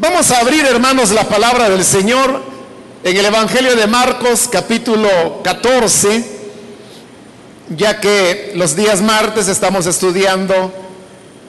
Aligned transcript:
Vamos 0.00 0.30
a 0.30 0.38
abrir, 0.38 0.64
hermanos, 0.64 1.10
la 1.10 1.24
palabra 1.24 1.68
del 1.68 1.84
Señor 1.84 2.42
en 3.04 3.16
el 3.18 3.26
Evangelio 3.26 3.76
de 3.76 3.86
Marcos, 3.86 4.48
capítulo 4.50 5.42
14, 5.44 6.24
ya 7.76 8.00
que 8.00 8.52
los 8.54 8.74
días 8.74 9.02
martes 9.02 9.46
estamos 9.46 9.84
estudiando 9.84 10.72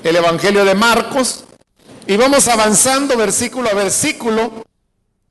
el 0.03 0.17
Evangelio 0.17 0.65
de 0.65 0.75
Marcos 0.75 1.45
y 2.05 2.17
vamos 2.17 2.49
avanzando 2.49 3.15
versículo 3.15 3.69
a 3.69 3.73
versículo. 3.73 4.65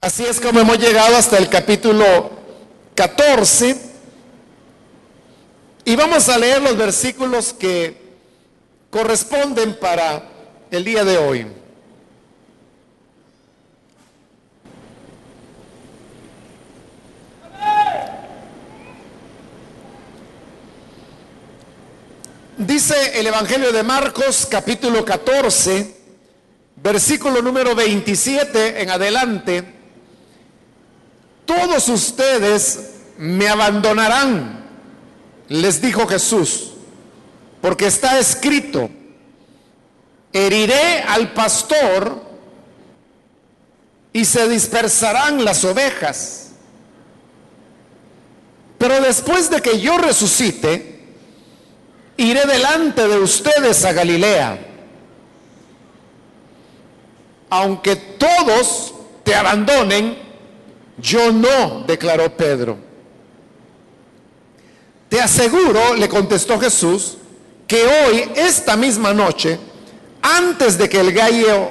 Así 0.01 0.25
es 0.25 0.41
como 0.41 0.61
hemos 0.61 0.79
llegado 0.79 1.15
hasta 1.15 1.37
el 1.37 1.51
capítulo 1.51 2.31
14 2.95 3.77
y 5.85 5.95
vamos 5.95 6.27
a 6.31 6.39
leer 6.39 6.63
los 6.63 6.75
versículos 6.75 7.53
que 7.53 8.01
corresponden 8.89 9.79
para 9.79 10.23
el 10.71 10.85
día 10.85 11.05
de 11.05 11.19
hoy. 11.19 11.60
Dice 22.61 23.19
el 23.19 23.27
Evangelio 23.27 23.73
de 23.73 23.83
Marcos 23.83 24.45
capítulo 24.45 25.03
14, 25.03 25.97
versículo 26.77 27.41
número 27.41 27.75
27 27.75 28.83
en 28.83 28.91
adelante, 28.91 29.65
todos 31.47 31.89
ustedes 31.89 32.91
me 33.17 33.49
abandonarán, 33.49 34.63
les 35.49 35.81
dijo 35.81 36.07
Jesús, 36.07 36.73
porque 37.63 37.87
está 37.87 38.19
escrito, 38.19 38.91
heriré 40.31 41.01
al 41.09 41.33
pastor 41.33 42.23
y 44.13 44.27
se 44.27 44.47
dispersarán 44.51 45.47
las 45.47 45.65
ovejas. 45.65 46.51
Pero 48.77 49.01
después 49.01 49.49
de 49.49 49.63
que 49.63 49.81
yo 49.81 49.97
resucite, 49.97 51.00
iré 52.17 52.45
delante 52.47 53.07
de 53.09 53.19
ustedes 53.19 53.85
a 53.85 53.93
Galilea. 53.93 54.67
Aunque 57.51 57.97
todos 57.97 58.95
te 59.25 59.35
abandonen, 59.35 60.17
yo 60.99 61.33
no, 61.33 61.85
declaró 61.87 62.37
Pedro. 62.37 62.79
Te 65.09 65.21
aseguro, 65.21 65.95
le 65.95 66.09
contestó 66.09 66.61
Jesús, 66.61 67.17
que 67.67 67.85
hoy, 67.85 68.31
esta 68.37 68.77
misma 68.77 69.13
noche, 69.13 69.59
antes 70.23 70.79
de 70.79 70.89
que 70.89 71.01
el 71.01 71.13
gallo 71.13 71.71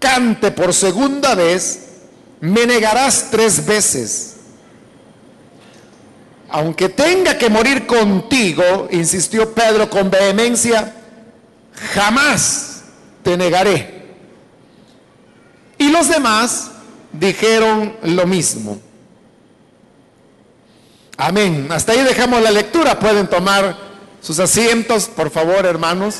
cante 0.00 0.50
por 0.50 0.74
segunda 0.74 1.34
vez, 1.34 1.90
me 2.40 2.66
negarás 2.66 3.28
tres 3.30 3.64
veces 3.64 4.31
aunque 6.52 6.90
tenga 6.90 7.38
que 7.38 7.48
morir 7.48 7.86
contigo, 7.86 8.88
insistió 8.90 9.52
Pedro 9.54 9.88
con 9.88 10.10
vehemencia, 10.10 10.94
jamás 11.94 12.82
te 13.22 13.36
negaré. 13.36 14.02
Y 15.78 15.88
los 15.88 16.08
demás 16.08 16.70
dijeron 17.12 17.96
lo 18.02 18.26
mismo. 18.26 18.78
Amén. 21.16 21.68
Hasta 21.70 21.92
ahí 21.92 22.02
dejamos 22.02 22.42
la 22.42 22.50
lectura. 22.50 22.98
Pueden 22.98 23.28
tomar 23.28 23.76
sus 24.20 24.38
asientos, 24.38 25.06
por 25.08 25.30
favor, 25.30 25.64
hermanos. 25.64 26.16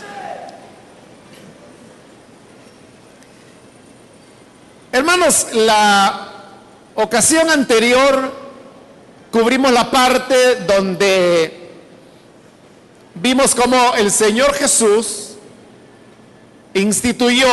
Hermanos, 4.92 5.48
la 5.52 6.28
ocasión 6.94 7.50
anterior 7.50 8.41
cubrimos 9.32 9.72
la 9.72 9.90
parte 9.90 10.56
donde 10.66 11.70
vimos 13.14 13.54
cómo 13.54 13.94
el 13.96 14.12
Señor 14.12 14.52
Jesús 14.54 15.30
instituyó 16.74 17.48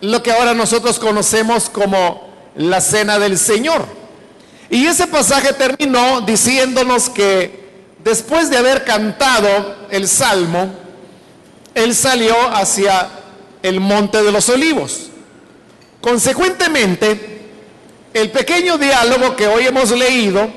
lo 0.00 0.22
que 0.22 0.32
ahora 0.32 0.54
nosotros 0.54 0.98
conocemos 0.98 1.70
como 1.70 2.28
la 2.56 2.80
cena 2.80 3.18
del 3.20 3.38
Señor. 3.38 3.86
Y 4.68 4.86
ese 4.86 5.06
pasaje 5.06 5.52
terminó 5.52 6.20
diciéndonos 6.22 7.08
que 7.08 7.68
después 8.02 8.50
de 8.50 8.58
haber 8.58 8.84
cantado 8.84 9.76
el 9.90 10.08
salmo, 10.08 10.74
él 11.74 11.94
salió 11.94 12.34
hacia 12.52 13.08
el 13.62 13.80
monte 13.80 14.22
de 14.22 14.32
los 14.32 14.48
olivos. 14.48 15.08
Consecuentemente, 16.00 17.37
el 18.14 18.30
pequeño 18.30 18.78
diálogo 18.78 19.36
que 19.36 19.46
hoy 19.46 19.66
hemos 19.66 19.90
leído 19.90 20.48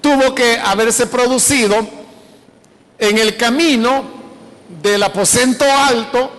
tuvo 0.00 0.34
que 0.34 0.58
haberse 0.58 1.06
producido 1.06 1.86
en 2.98 3.18
el 3.18 3.36
camino 3.36 4.04
del 4.82 5.02
aposento 5.02 5.64
alto 5.64 6.30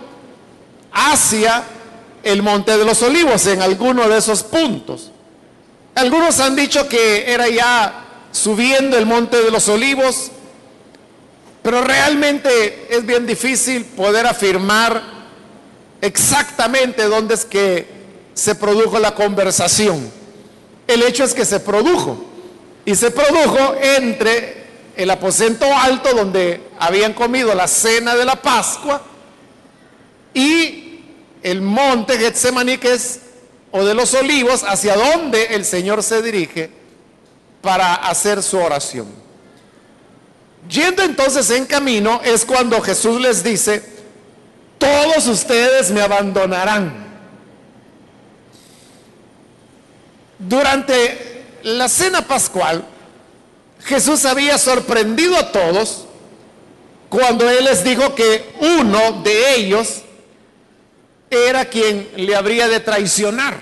hacia 0.92 1.64
el 2.22 2.42
Monte 2.42 2.76
de 2.76 2.84
los 2.84 3.02
Olivos, 3.02 3.46
en 3.46 3.62
alguno 3.62 4.08
de 4.08 4.18
esos 4.18 4.42
puntos. 4.42 5.10
Algunos 5.94 6.40
han 6.40 6.56
dicho 6.56 6.88
que 6.88 7.32
era 7.32 7.48
ya 7.48 8.04
subiendo 8.32 8.96
el 8.98 9.06
Monte 9.06 9.42
de 9.42 9.50
los 9.50 9.68
Olivos, 9.68 10.30
pero 11.62 11.82
realmente 11.82 12.86
es 12.90 13.04
bien 13.04 13.26
difícil 13.26 13.84
poder 13.84 14.26
afirmar 14.26 15.02
exactamente 16.00 17.04
dónde 17.04 17.34
es 17.34 17.44
que 17.44 17.95
se 18.36 18.54
produjo 18.54 18.98
la 18.98 19.14
conversación. 19.14 20.12
El 20.86 21.02
hecho 21.02 21.24
es 21.24 21.32
que 21.32 21.46
se 21.46 21.58
produjo. 21.58 22.22
Y 22.84 22.94
se 22.94 23.10
produjo 23.10 23.74
entre 23.80 24.66
el 24.94 25.10
aposento 25.10 25.64
alto 25.74 26.14
donde 26.14 26.60
habían 26.78 27.14
comido 27.14 27.54
la 27.54 27.66
cena 27.66 28.14
de 28.14 28.26
la 28.26 28.36
Pascua 28.36 29.02
y 30.34 31.00
el 31.42 31.62
monte 31.62 32.18
Getsemaní 32.18 32.76
que 32.76 32.92
es 32.92 33.20
o 33.72 33.84
de 33.84 33.94
los 33.94 34.12
olivos 34.14 34.64
hacia 34.64 34.96
donde 34.96 35.46
el 35.46 35.64
Señor 35.64 36.02
se 36.02 36.20
dirige 36.20 36.70
para 37.62 37.94
hacer 37.94 38.42
su 38.42 38.58
oración. 38.58 39.06
Yendo 40.68 41.02
entonces 41.02 41.48
en 41.50 41.64
camino 41.64 42.20
es 42.22 42.44
cuando 42.44 42.80
Jesús 42.82 43.18
les 43.18 43.42
dice, 43.42 43.82
todos 44.78 45.26
ustedes 45.26 45.90
me 45.90 46.02
abandonarán. 46.02 47.05
Durante 50.38 51.44
la 51.62 51.88
cena 51.88 52.22
pascual, 52.26 52.84
Jesús 53.84 54.24
había 54.24 54.58
sorprendido 54.58 55.36
a 55.36 55.52
todos 55.52 56.06
cuando 57.08 57.48
Él 57.48 57.64
les 57.64 57.84
dijo 57.84 58.14
que 58.14 58.54
uno 58.60 59.22
de 59.22 59.54
ellos 59.54 60.02
era 61.30 61.64
quien 61.64 62.08
le 62.16 62.34
habría 62.34 62.68
de 62.68 62.80
traicionar. 62.80 63.60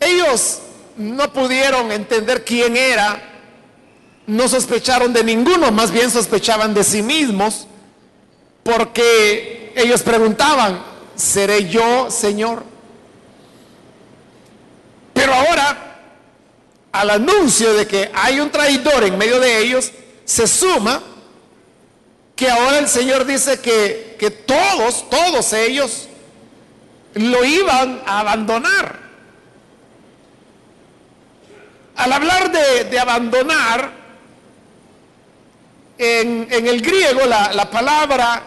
Ellos 0.00 0.60
no 0.96 1.32
pudieron 1.32 1.90
entender 1.90 2.44
quién 2.44 2.76
era, 2.76 3.22
no 4.26 4.48
sospecharon 4.48 5.12
de 5.12 5.24
ninguno, 5.24 5.70
más 5.72 5.90
bien 5.90 6.10
sospechaban 6.10 6.74
de 6.74 6.84
sí 6.84 7.02
mismos, 7.02 7.66
porque 8.62 9.72
ellos 9.76 10.02
preguntaban, 10.02 10.82
¿seré 11.16 11.68
yo, 11.68 12.10
Señor? 12.10 12.73
Ahora, 15.34 15.76
al 16.92 17.10
anuncio 17.10 17.74
de 17.74 17.86
que 17.88 18.10
hay 18.14 18.38
un 18.38 18.50
traidor 18.50 19.02
en 19.02 19.18
medio 19.18 19.40
de 19.40 19.58
ellos, 19.58 19.90
se 20.24 20.46
suma 20.46 21.02
que 22.36 22.48
ahora 22.48 22.78
el 22.78 22.88
Señor 22.88 23.24
dice 23.24 23.60
que, 23.60 24.16
que 24.18 24.30
todos, 24.30 25.10
todos 25.10 25.52
ellos 25.52 26.08
lo 27.14 27.44
iban 27.44 28.00
a 28.06 28.20
abandonar. 28.20 29.00
Al 31.96 32.12
hablar 32.12 32.50
de, 32.52 32.98
abandonar, 32.98 33.90
en, 35.98 36.48
el 36.50 36.80
griego 36.80 37.26
la 37.26 37.70
palabra 37.70 38.42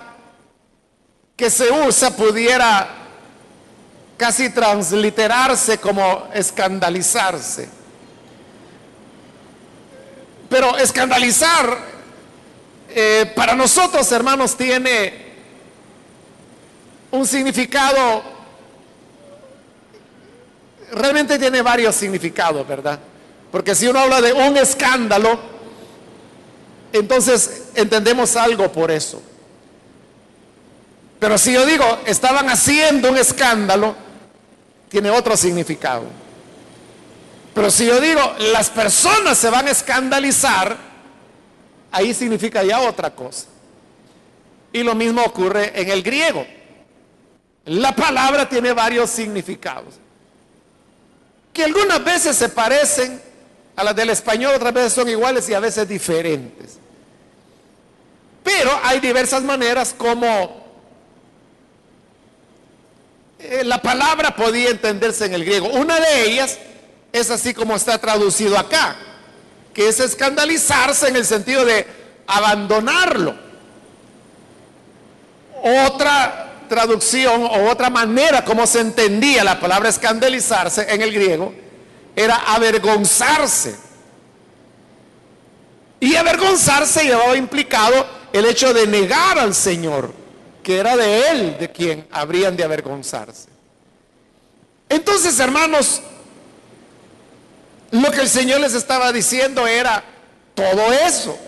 que 1.35 1.49
se 1.49 1.69
usa 1.69 2.15
pudiera 2.15 3.06
casi 4.17 4.49
transliterarse 4.49 5.77
como 5.77 6.27
escandalizarse. 6.33 7.69
Pero 10.49 10.77
escandalizar 10.77 11.77
eh, 12.89 13.31
para 13.35 13.53
nosotros, 13.55 14.11
hermanos, 14.11 14.55
tiene 14.55 15.27
un 17.11 17.27
significado, 17.27 18.23
realmente 20.91 21.37
tiene 21.37 21.61
varios 21.61 21.95
significados, 21.95 22.67
¿verdad? 22.67 22.99
Porque 23.51 23.75
si 23.75 23.87
uno 23.87 23.99
habla 23.99 24.21
de 24.21 24.33
un 24.33 24.57
escándalo, 24.57 25.39
entonces 26.91 27.69
entendemos 27.75 28.35
algo 28.35 28.71
por 28.71 28.89
eso. 28.89 29.21
Pero 31.19 31.37
si 31.37 31.53
yo 31.53 31.65
digo, 31.65 31.99
estaban 32.05 32.49
haciendo 32.49 33.09
un 33.09 33.17
escándalo, 33.17 33.95
tiene 34.89 35.09
otro 35.09 35.35
significado. 35.35 36.05
Pero 37.53 37.71
si 37.71 37.85
yo 37.85 37.99
digo, 37.99 38.21
las 38.51 38.69
personas 38.69 39.37
se 39.37 39.49
van 39.49 39.67
a 39.67 39.71
escandalizar, 39.71 40.77
ahí 41.91 42.13
significa 42.13 42.63
ya 42.63 42.81
otra 42.81 43.09
cosa. 43.09 43.47
Y 44.71 44.83
lo 44.83 44.93
mismo 44.93 45.23
ocurre 45.23 45.71
en 45.79 45.89
el 45.89 46.03
griego. 46.03 46.45
La 47.65 47.95
palabra 47.95 48.47
tiene 48.47 48.73
varios 48.73 49.09
significados. 49.09 49.95
Que 51.51 51.63
algunas 51.63 52.03
veces 52.03 52.35
se 52.35 52.49
parecen 52.49 53.19
a 53.75 53.83
las 53.83 53.95
del 53.95 54.11
español, 54.11 54.53
otras 54.55 54.73
veces 54.73 54.93
son 54.93 55.09
iguales 55.09 55.49
y 55.49 55.53
a 55.53 55.59
veces 55.59 55.87
diferentes. 55.87 56.77
Pero 58.43 58.71
hay 58.83 58.99
diversas 58.99 59.43
maneras 59.43 59.95
como 59.97 60.66
eh, 63.39 63.63
la 63.63 63.81
palabra 63.81 64.35
podía 64.35 64.69
entenderse 64.69 65.25
en 65.25 65.33
el 65.33 65.45
griego. 65.45 65.67
Una 65.69 65.99
de 65.99 66.25
ellas 66.25 66.57
es 67.11 67.29
así 67.29 67.53
como 67.53 67.75
está 67.75 67.97
traducido 67.97 68.57
acá, 68.57 68.95
que 69.73 69.87
es 69.87 69.99
escandalizarse 69.99 71.07
en 71.07 71.15
el 71.15 71.25
sentido 71.25 71.63
de 71.65 71.85
abandonarlo. 72.25 73.35
Otra 75.85 76.47
traducción 76.67 77.43
o 77.43 77.69
otra 77.69 77.89
manera 77.89 78.43
como 78.43 78.67
se 78.67 78.81
entendía 78.81 79.43
la 79.43 79.59
palabra 79.59 79.89
escandalizarse 79.89 80.85
en 80.89 81.01
el 81.01 81.13
griego 81.13 81.53
era 82.15 82.35
avergonzarse. 82.53 83.75
Y 85.99 86.15
avergonzarse 86.15 87.03
llevaba 87.03 87.37
implicado 87.37 88.05
el 88.33 88.45
hecho 88.45 88.73
de 88.73 88.85
negar 88.85 89.39
al 89.39 89.55
Señor, 89.55 90.11
que 90.67 90.79
era 90.79 90.97
de 90.97 91.29
Él 91.29 91.57
de 91.57 91.71
quien 91.71 92.05
habrían 92.11 92.57
de 92.57 92.65
avergonzarse. 92.65 93.47
Entonces, 94.89 95.39
hermanos, 95.39 96.01
lo 97.91 98.11
que 98.11 98.19
el 98.19 98.27
Señor 98.27 98.59
les 98.59 98.73
estaba 98.73 99.13
diciendo 99.13 99.65
era 99.65 100.03
todo 100.55 100.91
eso, 100.91 101.39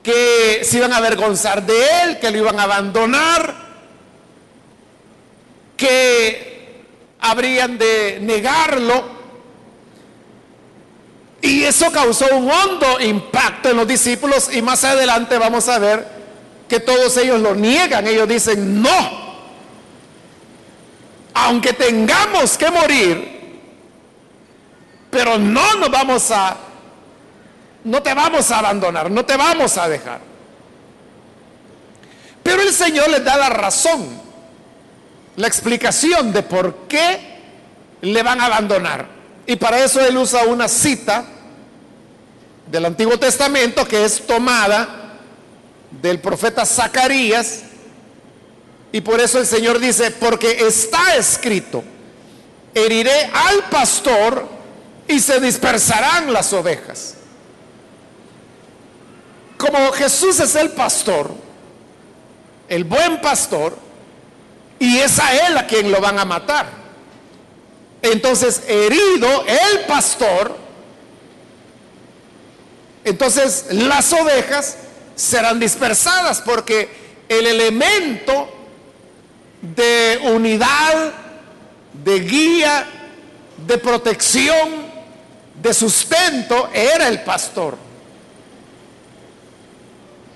que 0.00 0.60
se 0.62 0.76
iban 0.76 0.92
a 0.92 0.98
avergonzar 0.98 1.66
de 1.66 1.74
Él, 2.04 2.20
que 2.20 2.30
lo 2.30 2.38
iban 2.38 2.60
a 2.60 2.62
abandonar, 2.62 3.52
que 5.76 6.84
habrían 7.18 7.78
de 7.78 8.20
negarlo. 8.22 9.06
Y 11.42 11.64
eso 11.64 11.90
causó 11.90 12.26
un 12.32 12.48
hondo 12.48 13.00
impacto 13.00 13.70
en 13.70 13.76
los 13.76 13.88
discípulos 13.88 14.54
y 14.54 14.62
más 14.62 14.84
adelante 14.84 15.36
vamos 15.36 15.68
a 15.68 15.80
ver 15.80 16.19
que 16.70 16.78
todos 16.78 17.16
ellos 17.16 17.40
lo 17.40 17.56
niegan. 17.56 18.06
Ellos 18.06 18.28
dicen, 18.28 18.80
no, 18.80 19.10
aunque 21.34 21.72
tengamos 21.72 22.56
que 22.56 22.70
morir, 22.70 23.40
pero 25.10 25.36
no 25.36 25.74
nos 25.74 25.90
vamos 25.90 26.30
a, 26.30 26.56
no 27.82 28.00
te 28.00 28.14
vamos 28.14 28.52
a 28.52 28.60
abandonar, 28.60 29.10
no 29.10 29.24
te 29.24 29.36
vamos 29.36 29.76
a 29.76 29.88
dejar. 29.88 30.20
Pero 32.44 32.62
el 32.62 32.72
Señor 32.72 33.10
les 33.10 33.24
da 33.24 33.36
la 33.36 33.48
razón, 33.48 34.06
la 35.34 35.48
explicación 35.48 36.32
de 36.32 36.44
por 36.44 36.86
qué 36.86 37.18
le 38.00 38.22
van 38.22 38.40
a 38.40 38.44
abandonar. 38.44 39.06
Y 39.44 39.56
para 39.56 39.82
eso 39.82 40.00
él 40.00 40.16
usa 40.16 40.44
una 40.44 40.68
cita 40.68 41.24
del 42.70 42.84
Antiguo 42.84 43.18
Testamento 43.18 43.84
que 43.88 44.04
es 44.04 44.24
tomada 44.24 44.99
del 45.90 46.20
profeta 46.20 46.64
Zacarías. 46.64 47.60
Y 48.92 49.00
por 49.00 49.20
eso 49.20 49.38
el 49.38 49.46
Señor 49.46 49.78
dice, 49.78 50.10
porque 50.10 50.66
está 50.66 51.16
escrito, 51.16 51.84
heriré 52.74 53.30
al 53.32 53.68
pastor 53.70 54.48
y 55.06 55.20
se 55.20 55.40
dispersarán 55.40 56.32
las 56.32 56.52
ovejas. 56.52 57.14
Como 59.56 59.92
Jesús 59.92 60.40
es 60.40 60.54
el 60.54 60.70
pastor, 60.70 61.30
el 62.68 62.84
buen 62.84 63.20
pastor, 63.20 63.76
y 64.78 64.98
es 64.98 65.18
a 65.18 65.46
él 65.46 65.58
a 65.58 65.66
quien 65.66 65.92
lo 65.92 66.00
van 66.00 66.18
a 66.18 66.24
matar. 66.24 66.66
Entonces, 68.02 68.62
herido 68.66 69.44
el 69.46 69.80
pastor, 69.86 70.56
entonces 73.04 73.66
las 73.70 74.12
ovejas 74.12 74.76
serán 75.20 75.60
dispersadas 75.60 76.40
porque 76.40 76.88
el 77.28 77.46
elemento 77.46 78.48
de 79.60 80.18
unidad, 80.22 81.12
de 81.92 82.20
guía, 82.20 82.86
de 83.66 83.78
protección, 83.78 84.90
de 85.62 85.74
sustento 85.74 86.70
era 86.72 87.08
el 87.08 87.22
pastor. 87.22 87.76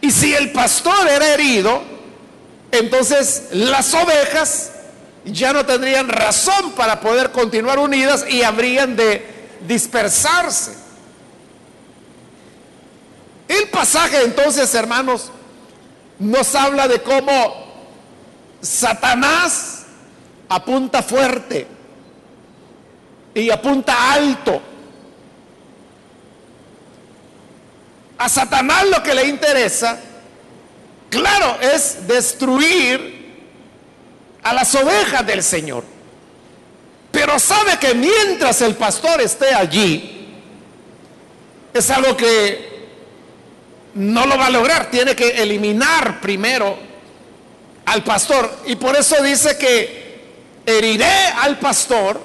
Y 0.03 0.11
si 0.11 0.35
el 0.35 0.53
pastor 0.53 1.09
era 1.09 1.33
herido, 1.33 1.83
entonces 2.71 3.45
las 3.53 3.95
ovejas 3.95 4.71
ya 5.25 5.55
no 5.55 5.65
tendrían 5.65 6.11
razón 6.11 6.73
para 6.73 7.01
poder 7.01 7.33
continuar 7.33 7.79
unidas 7.79 8.27
y 8.29 8.43
habrían 8.43 8.97
de 8.97 9.25
dispersarse. 9.67 10.84
El 13.49 13.69
pasaje 13.69 14.23
entonces, 14.23 14.75
hermanos, 14.75 15.31
nos 16.19 16.55
habla 16.55 16.89
de 16.89 17.03
cómo 17.03 17.65
Satanás 18.61 19.85
apunta 20.49 21.03
fuerte 21.03 21.67
y 23.35 23.51
apunta 23.51 24.13
alto. 24.13 24.63
A 28.17 28.29
Satanás 28.29 28.87
lo 28.89 29.03
que 29.03 29.15
le 29.15 29.27
interesa, 29.27 29.99
claro, 31.11 31.59
es 31.61 32.07
destruir 32.07 33.15
a 34.43 34.55
las 34.55 34.75
ovejas 34.75 35.27
del 35.27 35.43
Señor. 35.43 35.85
Pero 37.11 37.39
sabe 37.39 37.79
que 37.79 37.95
mientras 37.95 38.61
el 38.63 38.75
pastor 38.77 39.21
esté 39.21 39.55
allí, 39.55 40.33
es 41.73 41.91
algo 41.91 42.17
que 42.17 42.74
no 43.95 44.27
lo 44.27 44.37
va 44.37 44.47
a 44.47 44.51
lograr. 44.51 44.91
Tiene 44.91 45.15
que 45.15 45.43
eliminar 45.43 46.21
primero 46.21 46.77
al 47.87 48.03
pastor. 48.05 48.59
Y 48.67 48.77
por 48.77 48.97
eso 48.97 49.23
dice 49.23 49.57
que 49.57 50.23
heriré 50.67 51.27
al 51.41 51.59
pastor. 51.59 52.21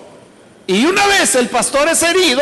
Y 0.67 0.85
una 0.85 1.05
vez 1.07 1.35
el 1.35 1.49
pastor 1.49 1.87
es 1.87 2.03
herido, 2.03 2.41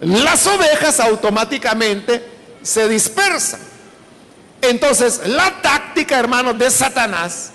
las 0.00 0.46
ovejas 0.46 1.00
automáticamente 1.00 2.22
se 2.62 2.88
dispersan. 2.88 3.60
Entonces, 4.60 5.22
la 5.26 5.62
táctica, 5.62 6.18
hermanos, 6.18 6.58
de 6.58 6.70
Satanás 6.70 7.52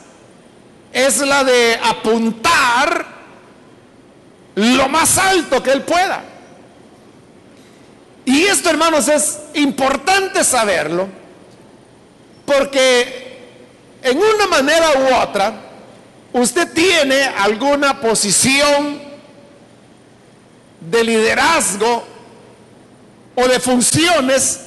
es 0.92 1.20
la 1.20 1.44
de 1.44 1.80
apuntar 1.84 3.06
lo 4.56 4.90
más 4.90 5.18
alto 5.18 5.62
que 5.62 5.72
él 5.72 5.84
pueda. 5.84 6.24
Y 8.28 8.44
esto, 8.44 8.70
hermanos, 8.70 9.08
es 9.08 9.40
importante 9.56 10.44
saberlo, 10.44 11.08
porque 12.46 13.40
en 14.04 14.18
una 14.20 14.48
manera 14.48 14.92
u 15.00 15.16
otra, 15.24 15.54
usted 16.34 16.72
tiene 16.74 17.24
alguna 17.24 18.00
posición 18.00 19.02
de 20.80 21.04
liderazgo 21.04 22.06
o 23.34 23.48
de 23.48 23.60
funciones 23.60 24.60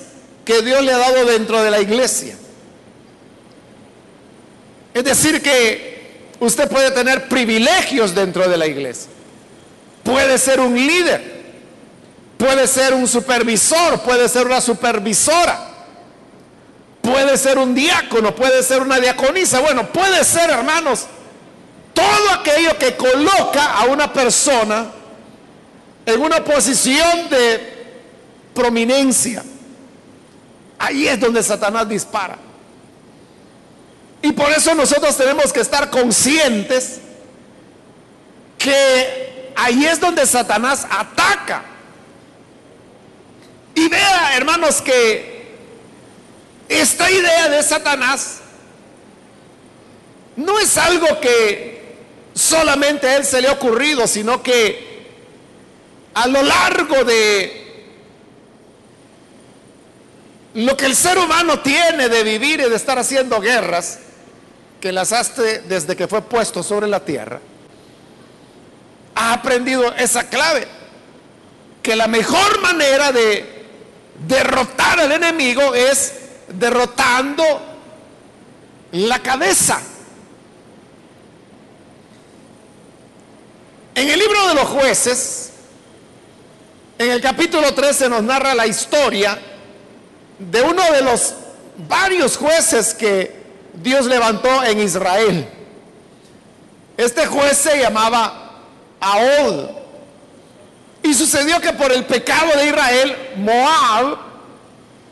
que 0.44 0.62
Dios 0.62 0.82
le 0.82 0.92
ha 0.92 0.98
dado 0.98 1.24
dentro 1.26 1.62
de 1.62 1.70
la 1.70 1.80
iglesia. 1.80 2.34
Es 4.92 5.04
decir, 5.04 5.40
que 5.40 5.90
Usted 6.40 6.70
puede 6.70 6.90
tener 6.90 7.28
privilegios 7.28 8.14
dentro 8.14 8.48
de 8.48 8.56
la 8.56 8.66
iglesia. 8.66 9.10
Puede 10.02 10.38
ser 10.38 10.58
un 10.58 10.74
líder. 10.74 11.39
Puede 12.40 12.66
ser 12.66 12.94
un 12.94 13.06
supervisor. 13.06 14.00
Puede 14.00 14.26
ser 14.26 14.46
una 14.46 14.62
supervisora. 14.62 15.60
Puede 17.02 17.36
ser 17.36 17.58
un 17.58 17.74
diácono. 17.74 18.34
Puede 18.34 18.62
ser 18.62 18.80
una 18.80 18.98
diaconisa. 18.98 19.60
Bueno, 19.60 19.86
puede 19.88 20.24
ser, 20.24 20.48
hermanos, 20.48 21.04
todo 21.92 22.30
aquello 22.32 22.78
que 22.78 22.96
coloca 22.96 23.74
a 23.74 23.84
una 23.84 24.10
persona 24.10 24.86
en 26.06 26.18
una 26.18 26.42
posición 26.42 27.28
de 27.28 27.98
prominencia. 28.54 29.44
Ahí 30.78 31.08
es 31.08 31.20
donde 31.20 31.42
Satanás 31.42 31.90
dispara. 31.90 32.38
Y 34.22 34.32
por 34.32 34.50
eso 34.50 34.74
nosotros 34.74 35.14
tenemos 35.14 35.52
que 35.52 35.60
estar 35.60 35.90
conscientes 35.90 37.00
que 38.56 39.52
ahí 39.56 39.84
es 39.84 40.00
donde 40.00 40.24
Satanás 40.24 40.86
ataca. 40.90 41.64
Y 43.74 43.88
vea, 43.88 44.36
hermanos, 44.36 44.82
que 44.82 45.40
esta 46.68 47.10
idea 47.10 47.48
de 47.48 47.62
Satanás 47.62 48.40
no 50.36 50.58
es 50.58 50.78
algo 50.78 51.20
que 51.20 51.96
solamente 52.34 53.08
a 53.08 53.16
él 53.16 53.24
se 53.24 53.40
le 53.40 53.48
ha 53.48 53.52
ocurrido, 53.52 54.06
sino 54.06 54.42
que 54.42 54.88
a 56.14 56.26
lo 56.26 56.42
largo 56.42 57.04
de 57.04 57.60
lo 60.54 60.76
que 60.76 60.86
el 60.86 60.96
ser 60.96 61.18
humano 61.18 61.60
tiene 61.60 62.08
de 62.08 62.24
vivir 62.24 62.60
y 62.60 62.68
de 62.68 62.76
estar 62.76 62.98
haciendo 62.98 63.40
guerras, 63.40 64.00
que 64.80 64.92
las 64.92 65.12
hace 65.12 65.60
desde 65.62 65.94
que 65.94 66.08
fue 66.08 66.22
puesto 66.22 66.62
sobre 66.62 66.88
la 66.88 67.04
tierra, 67.04 67.40
ha 69.14 69.34
aprendido 69.34 69.92
esa 69.94 70.28
clave, 70.28 70.66
que 71.82 71.94
la 71.94 72.08
mejor 72.08 72.60
manera 72.62 73.12
de 73.12 73.59
derrotar 74.26 75.00
al 75.00 75.12
enemigo 75.12 75.74
es 75.74 76.14
derrotando 76.48 77.44
la 78.92 79.18
cabeza. 79.20 79.80
En 83.94 84.08
el 84.08 84.18
libro 84.18 84.48
de 84.48 84.54
los 84.54 84.68
jueces, 84.68 85.50
en 86.98 87.10
el 87.10 87.20
capítulo 87.20 87.74
13 87.74 88.08
nos 88.08 88.22
narra 88.22 88.54
la 88.54 88.66
historia 88.66 89.38
de 90.38 90.62
uno 90.62 90.82
de 90.92 91.02
los 91.02 91.34
varios 91.88 92.36
jueces 92.36 92.94
que 92.94 93.40
Dios 93.74 94.06
levantó 94.06 94.62
en 94.64 94.80
Israel. 94.80 95.48
Este 96.96 97.26
juez 97.26 97.56
se 97.56 97.78
llamaba 97.78 98.62
Aol. 99.00 99.79
Y 101.02 101.14
sucedió 101.14 101.60
que 101.60 101.72
por 101.72 101.92
el 101.92 102.04
pecado 102.04 102.52
de 102.56 102.66
Israel, 102.66 103.16
Moab 103.36 104.18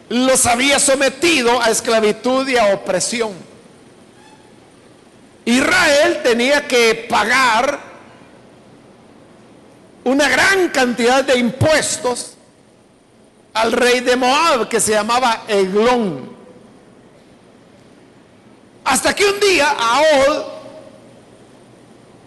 los 0.09 0.47
había 0.47 0.78
sometido 0.78 1.61
a 1.61 1.71
esclavitud 1.71 2.47
y 2.49 2.57
a 2.57 2.75
opresión. 2.75 3.33
Israel 5.45 6.21
tenía 6.23 6.66
que 6.66 7.07
pagar 7.09 7.80
una 10.04 10.28
gran 10.28 10.68
cantidad 10.68 11.25
de 11.25 11.38
impuestos 11.38 12.35
al 13.54 13.73
rey 13.73 14.00
de 14.00 14.16
Moab 14.16 14.68
que 14.68 14.80
se 14.80 14.92
llamaba 14.92 15.45
Eglón. 15.49 16.37
Hasta 18.85 19.14
que 19.14 19.25
un 19.25 19.40
día 19.40 19.68
Aol, 19.71 20.45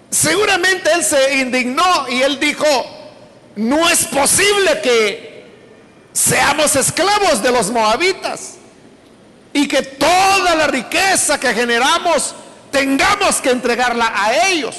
seguramente 0.10 0.92
él 0.94 1.04
se 1.04 1.38
indignó 1.38 2.08
y 2.10 2.22
él 2.22 2.40
dijo, 2.40 2.66
no 3.56 3.90
es 3.90 4.06
posible 4.06 4.82
que 4.82 5.46
seamos 6.14 6.76
esclavos 6.76 7.42
de 7.42 7.52
los 7.52 7.72
moabitas 7.72 8.56
y 9.54 9.68
que 9.68 9.82
toda 9.82 10.56
la 10.56 10.68
riqueza 10.68 11.40
que 11.40 11.54
generamos 11.54 12.36
tengamos 12.72 13.42
que 13.42 13.52
entregarla 13.52 14.12
a 14.16 14.48
ellos. 14.48 14.78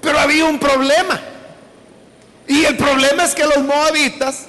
Pero 0.00 0.18
había 0.18 0.44
un 0.44 0.58
problema. 0.58 1.20
Y 2.46 2.64
el 2.64 2.76
problema 2.76 3.24
es 3.24 3.34
que 3.34 3.44
los 3.44 3.58
moabitas 3.58 4.46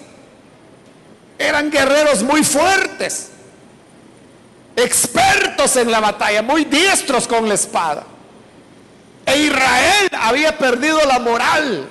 eran 1.38 1.70
guerreros 1.70 2.24
muy 2.24 2.44
fuertes 2.44 3.30
expertos 4.76 5.76
en 5.76 5.92
la 5.92 6.00
batalla, 6.00 6.42
muy 6.42 6.66
diestros 6.66 7.28
con 7.28 7.48
la 7.48 7.56
espada. 7.56 8.06
E 9.32 9.38
Israel 9.38 10.10
había 10.20 10.58
perdido 10.58 11.00
la 11.06 11.20
moral. 11.20 11.88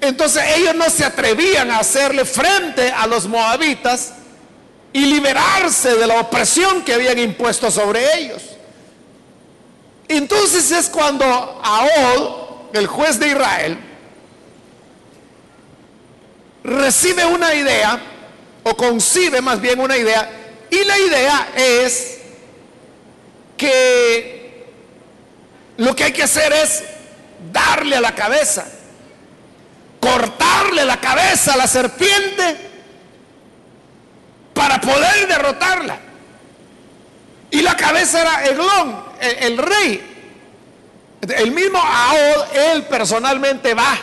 Entonces 0.00 0.42
ellos 0.56 0.74
no 0.74 0.88
se 0.88 1.04
atrevían 1.04 1.70
a 1.70 1.78
hacerle 1.80 2.24
frente 2.24 2.90
a 2.90 3.06
los 3.06 3.26
moabitas 3.28 4.14
y 4.92 5.06
liberarse 5.06 5.94
de 5.96 6.06
la 6.06 6.20
opresión 6.20 6.82
que 6.82 6.94
habían 6.94 7.18
impuesto 7.18 7.70
sobre 7.70 8.18
ellos. 8.18 8.42
Entonces 10.08 10.70
es 10.72 10.88
cuando 10.88 11.24
Ahod, 11.24 12.74
el 12.74 12.86
juez 12.86 13.18
de 13.20 13.28
Israel, 13.28 13.78
recibe 16.64 17.24
una 17.26 17.54
idea, 17.54 18.00
o 18.62 18.76
concibe 18.76 19.40
más 19.40 19.60
bien 19.60 19.80
una 19.80 19.96
idea, 19.96 20.30
y 20.70 20.84
la 20.84 20.98
idea 20.98 21.48
es 21.56 22.18
que 23.56 24.39
lo 25.80 25.96
que 25.96 26.04
hay 26.04 26.12
que 26.12 26.22
hacer 26.22 26.52
es 26.52 26.84
darle 27.50 27.96
a 27.96 28.02
la 28.02 28.14
cabeza, 28.14 28.66
cortarle 29.98 30.84
la 30.84 31.00
cabeza 31.00 31.54
a 31.54 31.56
la 31.56 31.66
serpiente 31.66 32.56
para 34.52 34.78
poder 34.78 35.26
derrotarla. 35.26 35.98
Y 37.50 37.62
la 37.62 37.74
cabeza 37.78 38.20
era 38.20 38.44
Eglón, 38.44 39.04
el, 39.20 39.56
rey. 39.56 40.06
El 41.22 41.50
mismo 41.52 41.78
Ahod, 41.78 42.54
él 42.54 42.82
personalmente 42.84 43.72
va 43.72 43.98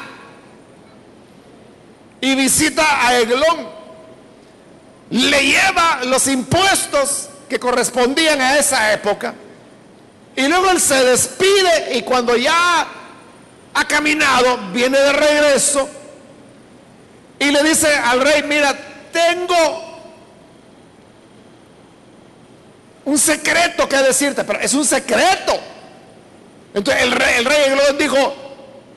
y 2.19 2.33
visita 2.33 3.07
a 3.07 3.19
Eglón 3.19 3.69
le 5.11 5.41
lleva 5.43 5.99
los 6.05 6.25
impuestos 6.27 7.29
que 7.47 7.59
correspondían 7.59 8.41
a 8.41 8.57
esa 8.57 8.91
época. 8.93 9.35
Y 10.37 10.47
luego 10.47 10.69
él 10.69 10.79
se 10.79 11.03
despide 11.03 11.95
y 11.95 12.03
cuando 12.03 12.37
ya 12.37 12.87
ha 13.73 13.87
caminado, 13.87 14.57
viene 14.71 14.99
de 14.99 15.11
regreso 15.11 15.89
y 17.39 17.49
le 17.49 17.63
dice 17.63 17.91
al 17.91 18.21
rey, 18.21 18.43
mira, 18.43 18.77
tengo 19.11 19.83
un 23.05 23.17
secreto 23.17 23.89
que 23.89 23.97
decirte, 23.97 24.43
pero 24.43 24.59
es 24.59 24.75
un 24.75 24.85
secreto. 24.85 25.59
Entonces 26.71 27.01
el 27.01 27.11
rey, 27.13 27.35
el 27.39 27.45
rey 27.45 27.95
dijo, 27.97 28.35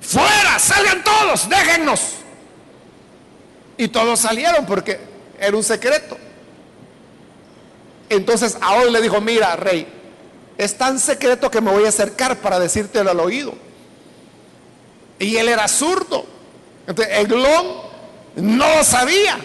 fuera, 0.02 0.58
salgan 0.58 1.02
todos, 1.02 1.48
déjennos. 1.48 2.00
Y 3.78 3.88
todos 3.88 4.20
salieron 4.20 4.66
porque 4.66 5.00
era 5.38 5.56
un 5.56 5.64
secreto. 5.64 6.18
Entonces 8.10 8.58
Ahol 8.60 8.92
le 8.92 9.00
dijo, 9.00 9.22
mira, 9.22 9.56
rey, 9.56 9.99
es 10.60 10.76
tan 10.76 10.98
secreto 10.98 11.50
que 11.50 11.60
me 11.60 11.70
voy 11.70 11.86
a 11.86 11.88
acercar 11.88 12.36
para 12.36 12.58
decírtelo 12.58 13.10
al 13.10 13.20
oído. 13.20 13.54
Y 15.18 15.36
él 15.36 15.48
era 15.48 15.66
zurdo. 15.68 16.26
Entonces 16.86 17.18
Eglón 17.18 17.66
no 18.36 18.76
lo 18.76 18.84
sabía. 18.84 19.38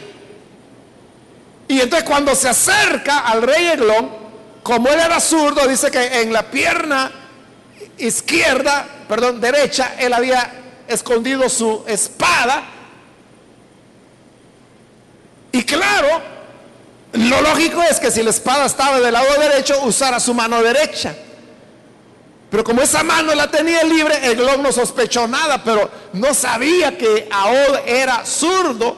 Y 1.67 1.79
entonces 1.79 2.07
cuando 2.07 2.35
se 2.35 2.49
acerca 2.49 3.19
al 3.19 3.41
rey 3.41 3.67
Eglón, 3.67 4.09
como 4.61 4.89
él 4.89 4.99
era 4.99 5.19
zurdo, 5.19 5.67
dice 5.67 5.89
que 5.89 6.21
en 6.21 6.33
la 6.33 6.43
pierna 6.51 7.11
izquierda, 7.97 8.85
perdón, 9.07 9.39
derecha, 9.39 9.95
él 9.97 10.11
había 10.13 10.51
escondido 10.87 11.47
su 11.49 11.83
espada 11.87 12.63
y 15.55 15.63
claro, 15.63 16.21
lo 17.15 17.41
lógico 17.41 17.81
es 17.83 17.99
que 17.99 18.11
si 18.11 18.23
la 18.23 18.29
espada 18.29 18.65
estaba 18.65 18.99
del 18.99 19.13
lado 19.13 19.39
derecho, 19.39 19.81
usara 19.83 20.19
su 20.19 20.33
mano 20.33 20.61
derecha. 20.61 21.15
Pero 22.49 22.63
como 22.63 22.81
esa 22.81 23.03
mano 23.03 23.33
la 23.35 23.49
tenía 23.49 23.83
libre, 23.83 24.25
el 24.25 24.35
globo 24.37 24.63
no 24.63 24.71
sospechó 24.71 25.27
nada, 25.27 25.63
pero 25.63 25.89
no 26.13 26.33
sabía 26.33 26.97
que 26.97 27.27
Ahod 27.31 27.79
era 27.85 28.25
zurdo. 28.25 28.97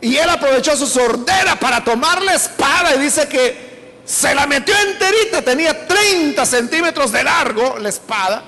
Y 0.00 0.16
él 0.16 0.28
aprovechó 0.28 0.76
su 0.76 0.86
sordera 0.86 1.58
para 1.58 1.82
tomar 1.84 2.22
la 2.22 2.34
espada 2.34 2.94
y 2.94 2.98
dice 2.98 3.28
que 3.28 4.00
se 4.04 4.34
la 4.34 4.46
metió 4.46 4.74
enterita, 4.76 5.42
tenía 5.42 5.86
30 5.86 6.44
centímetros 6.44 7.12
de 7.12 7.22
largo 7.22 7.78
la 7.78 7.88
espada. 7.88 8.42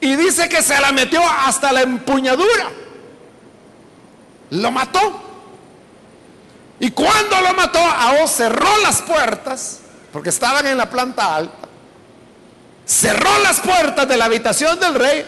Y 0.00 0.16
dice 0.16 0.48
que 0.48 0.62
se 0.62 0.80
la 0.80 0.92
metió 0.92 1.20
hasta 1.22 1.72
la 1.72 1.82
empuñadura. 1.82 2.70
Lo 4.50 4.70
mató. 4.70 5.29
Y 6.80 6.90
cuando 6.90 7.40
lo 7.42 7.52
mató, 7.52 7.78
Ahó 7.78 8.26
cerró 8.26 8.78
las 8.78 9.02
puertas, 9.02 9.80
porque 10.12 10.30
estaban 10.30 10.66
en 10.66 10.78
la 10.78 10.88
planta 10.88 11.36
alta, 11.36 11.68
cerró 12.86 13.38
las 13.42 13.60
puertas 13.60 14.08
de 14.08 14.16
la 14.16 14.24
habitación 14.24 14.80
del 14.80 14.94
rey 14.94 15.24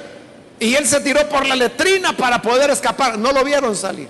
y 0.58 0.74
él 0.74 0.86
se 0.86 1.00
tiró 1.00 1.28
por 1.28 1.46
la 1.46 1.54
letrina 1.54 2.16
para 2.16 2.40
poder 2.40 2.70
escapar. 2.70 3.18
No 3.18 3.32
lo 3.32 3.44
vieron 3.44 3.76
salir. 3.76 4.08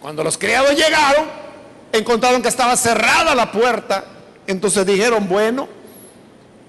Cuando 0.00 0.24
los 0.24 0.38
criados 0.38 0.70
llegaron, 0.74 1.26
encontraron 1.92 2.40
que 2.40 2.48
estaba 2.48 2.76
cerrada 2.76 3.34
la 3.34 3.52
puerta. 3.52 4.04
Entonces 4.46 4.86
dijeron, 4.86 5.28
bueno, 5.28 5.68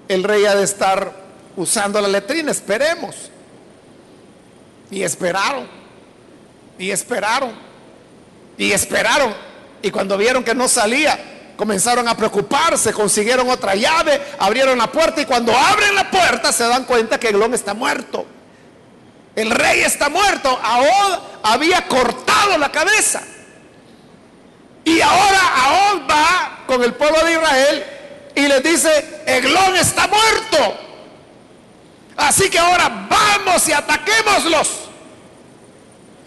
el 0.08 0.24
rey 0.24 0.44
ha 0.44 0.54
de 0.54 0.64
estar 0.64 1.12
usando 1.56 2.00
la 2.00 2.08
letrina, 2.08 2.50
esperemos. 2.50 3.30
Y 4.90 5.02
esperaron. 5.02 5.77
Y 6.78 6.90
esperaron. 6.90 7.52
Y 8.56 8.72
esperaron. 8.72 9.34
Y 9.82 9.90
cuando 9.90 10.16
vieron 10.16 10.44
que 10.44 10.54
no 10.54 10.68
salía, 10.68 11.18
comenzaron 11.56 12.06
a 12.08 12.16
preocuparse, 12.16 12.92
consiguieron 12.92 13.48
otra 13.50 13.74
llave, 13.74 14.20
abrieron 14.38 14.78
la 14.78 14.86
puerta 14.86 15.20
y 15.20 15.26
cuando 15.26 15.56
abren 15.56 15.94
la 15.94 16.10
puerta 16.10 16.52
se 16.52 16.64
dan 16.64 16.84
cuenta 16.84 17.18
que 17.18 17.32
Glón 17.32 17.54
está 17.54 17.74
muerto. 17.74 18.26
El 19.34 19.50
rey 19.50 19.80
está 19.82 20.08
muerto. 20.08 20.58
Ahora 20.62 21.20
había 21.42 21.86
cortado 21.86 22.58
la 22.58 22.72
cabeza. 22.72 23.22
Y 24.84 25.00
ahora 25.00 25.40
Aón 25.64 26.06
va 26.10 26.64
con 26.66 26.82
el 26.82 26.94
pueblo 26.94 27.24
de 27.24 27.32
Israel 27.32 27.84
y 28.34 28.42
les 28.48 28.62
dice, 28.62 29.22
Eglón 29.26 29.76
está 29.76 30.06
muerto. 30.08 30.78
Así 32.16 32.48
que 32.50 32.58
ahora 32.58 33.06
vamos 33.08 33.68
y 33.68 33.72
ataquémoslos. 33.72 34.87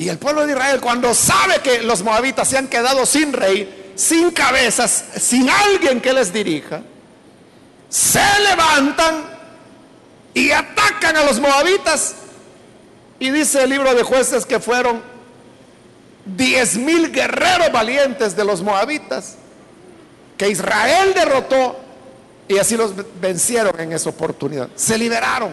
Y 0.01 0.09
el 0.09 0.17
pueblo 0.17 0.47
de 0.47 0.53
Israel 0.53 0.81
cuando 0.81 1.13
sabe 1.13 1.59
que 1.59 1.83
los 1.83 2.01
moabitas 2.01 2.47
se 2.47 2.57
han 2.57 2.67
quedado 2.67 3.05
sin 3.05 3.31
rey, 3.31 3.93
sin 3.95 4.31
cabezas, 4.31 5.05
sin 5.17 5.47
alguien 5.47 6.01
que 6.01 6.11
les 6.11 6.33
dirija, 6.33 6.81
se 7.87 8.23
levantan 8.49 9.25
y 10.33 10.49
atacan 10.49 11.17
a 11.17 11.23
los 11.23 11.39
moabitas. 11.39 12.15
Y 13.19 13.29
dice 13.29 13.61
el 13.61 13.69
libro 13.69 13.93
de 13.93 14.01
jueces 14.01 14.43
que 14.43 14.59
fueron 14.59 15.03
diez 16.25 16.77
mil 16.77 17.11
guerreros 17.11 17.71
valientes 17.71 18.35
de 18.35 18.43
los 18.43 18.63
moabitas 18.63 19.35
que 20.35 20.49
Israel 20.49 21.13
derrotó 21.13 21.79
y 22.47 22.57
así 22.57 22.75
los 22.75 22.93
vencieron 23.21 23.79
en 23.79 23.93
esa 23.93 24.09
oportunidad. 24.09 24.67
Se 24.75 24.97
liberaron. 24.97 25.51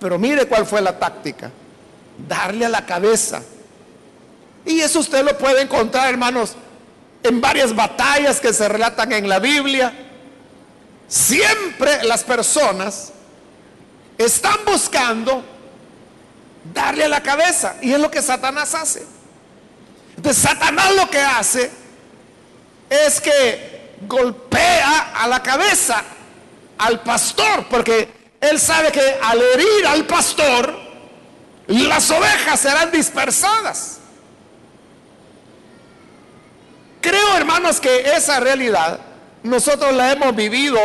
Pero 0.00 0.18
mire 0.18 0.46
cuál 0.46 0.64
fue 0.64 0.80
la 0.80 0.98
táctica. 0.98 1.52
Darle 2.26 2.66
a 2.66 2.68
la 2.68 2.84
cabeza. 2.84 3.42
Y 4.64 4.80
eso 4.80 5.00
usted 5.00 5.24
lo 5.24 5.36
puede 5.38 5.62
encontrar, 5.62 6.08
hermanos, 6.10 6.54
en 7.22 7.40
varias 7.40 7.74
batallas 7.74 8.40
que 8.40 8.52
se 8.52 8.68
relatan 8.68 9.12
en 9.12 9.28
la 9.28 9.38
Biblia. 9.38 9.92
Siempre 11.06 12.04
las 12.04 12.24
personas 12.24 13.12
están 14.18 14.58
buscando 14.66 15.42
darle 16.74 17.04
a 17.04 17.08
la 17.08 17.22
cabeza. 17.22 17.76
Y 17.80 17.92
es 17.92 18.00
lo 18.00 18.10
que 18.10 18.20
Satanás 18.20 18.74
hace. 18.74 19.06
Entonces 20.16 20.42
Satanás 20.42 20.94
lo 20.96 21.08
que 21.08 21.20
hace 21.20 21.70
es 22.90 23.20
que 23.20 23.96
golpea 24.06 25.12
a 25.14 25.28
la 25.28 25.42
cabeza 25.42 26.02
al 26.78 27.00
pastor, 27.00 27.66
porque 27.68 28.08
él 28.40 28.58
sabe 28.60 28.92
que 28.92 29.18
al 29.22 29.40
herir 29.40 29.86
al 29.86 30.06
pastor, 30.06 30.87
las 31.68 32.10
ovejas 32.10 32.60
serán 32.60 32.90
dispersadas. 32.90 33.98
Creo, 37.00 37.36
hermanos, 37.36 37.80
que 37.80 38.00
esa 38.16 38.40
realidad 38.40 39.00
nosotros 39.42 39.94
la 39.94 40.12
hemos 40.12 40.34
vivido 40.34 40.78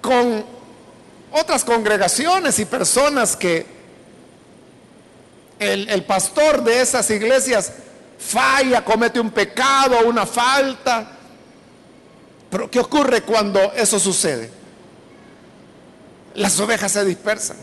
con 0.00 0.44
otras 1.32 1.64
congregaciones 1.64 2.58
y 2.58 2.64
personas 2.64 3.36
que 3.36 3.66
el, 5.58 6.04
pastor 6.04 6.62
de 6.62 6.80
esas 6.80 7.08
iglesias 7.10 7.72
falla, 8.18 8.84
comete 8.84 9.20
un 9.20 9.30
pecado, 9.30 10.00
una 10.06 10.26
falta. 10.26 11.12
Pero 12.50 12.70
¿qué 12.70 12.80
ocurre 12.80 13.22
cuando 13.22 13.72
eso 13.74 13.98
sucede? 13.98 14.50
Las 16.36 16.60
ovejas 16.60 16.92
se 16.92 17.04
dispersan. 17.04 17.56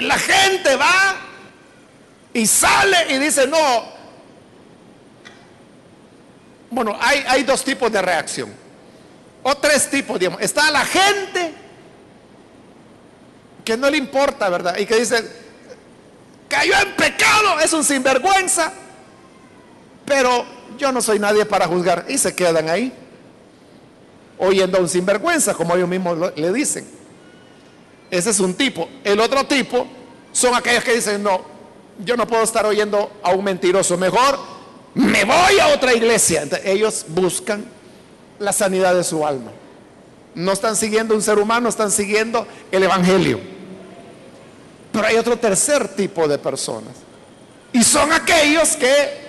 la 0.00 0.18
gente 0.18 0.76
va 0.76 1.16
y 2.34 2.46
sale 2.46 3.14
y 3.14 3.18
dice, 3.18 3.46
no. 3.46 3.92
Bueno, 6.70 6.96
hay, 7.00 7.24
hay 7.26 7.42
dos 7.42 7.64
tipos 7.64 7.90
de 7.90 8.00
reacción. 8.00 8.52
O 9.42 9.54
tres 9.56 9.88
tipos, 9.90 10.18
digamos. 10.18 10.40
Está 10.42 10.70
la 10.70 10.84
gente 10.84 11.54
que 13.64 13.76
no 13.76 13.90
le 13.90 13.96
importa, 13.96 14.48
¿verdad? 14.50 14.76
Y 14.76 14.84
que 14.84 14.96
dice, 14.96 15.24
cayó 16.48 16.74
en 16.80 16.94
pecado, 16.96 17.60
es 17.60 17.72
un 17.72 17.82
sinvergüenza, 17.82 18.72
pero 20.04 20.44
yo 20.76 20.92
no 20.92 21.00
soy 21.00 21.18
nadie 21.18 21.46
para 21.46 21.66
juzgar. 21.66 22.04
Y 22.08 22.18
se 22.18 22.34
quedan 22.34 22.68
ahí, 22.68 22.92
oyendo 24.36 24.76
a 24.76 24.80
un 24.82 24.88
sinvergüenza, 24.88 25.54
como 25.54 25.74
ellos 25.74 25.88
mismos 25.88 26.32
le 26.36 26.52
dicen. 26.52 27.01
Ese 28.12 28.28
es 28.28 28.40
un 28.40 28.52
tipo. 28.52 28.90
El 29.02 29.18
otro 29.20 29.44
tipo 29.46 29.86
son 30.32 30.54
aquellos 30.54 30.84
que 30.84 30.92
dicen, 30.92 31.22
no, 31.22 31.40
yo 32.04 32.14
no 32.14 32.26
puedo 32.26 32.42
estar 32.42 32.66
oyendo 32.66 33.10
a 33.22 33.30
un 33.30 33.42
mentiroso, 33.42 33.96
mejor 33.96 34.38
me 34.94 35.24
voy 35.24 35.58
a 35.58 35.68
otra 35.68 35.94
iglesia. 35.94 36.44
ellos 36.62 37.06
buscan 37.08 37.64
la 38.38 38.52
sanidad 38.52 38.94
de 38.94 39.02
su 39.02 39.26
alma. 39.26 39.50
No 40.34 40.52
están 40.52 40.76
siguiendo 40.76 41.14
un 41.14 41.22
ser 41.22 41.38
humano, 41.38 41.70
están 41.70 41.90
siguiendo 41.90 42.46
el 42.70 42.82
Evangelio. 42.82 43.40
Pero 44.92 45.06
hay 45.06 45.16
otro 45.16 45.38
tercer 45.38 45.88
tipo 45.88 46.28
de 46.28 46.36
personas. 46.36 46.92
Y 47.72 47.82
son 47.82 48.12
aquellos 48.12 48.76
que 48.76 49.22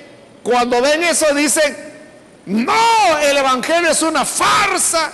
cuando 0.44 0.82
ven 0.82 1.04
eso 1.04 1.34
dicen, 1.34 1.74
no, 2.48 3.18
el 3.22 3.38
Evangelio 3.38 3.92
es 3.92 4.02
una 4.02 4.26
farsa. 4.26 5.14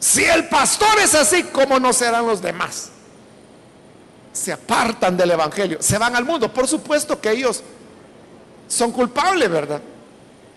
Si 0.00 0.24
el 0.24 0.48
pastor 0.48 0.98
es 0.98 1.14
así, 1.14 1.44
¿cómo 1.44 1.78
no 1.78 1.92
serán 1.92 2.26
los 2.26 2.40
demás? 2.40 2.90
Se 4.32 4.50
apartan 4.50 5.16
del 5.16 5.32
Evangelio, 5.32 5.78
se 5.80 5.98
van 5.98 6.16
al 6.16 6.24
mundo. 6.24 6.52
Por 6.52 6.66
supuesto 6.66 7.20
que 7.20 7.30
ellos 7.30 7.62
son 8.66 8.92
culpables, 8.92 9.50
¿verdad? 9.50 9.82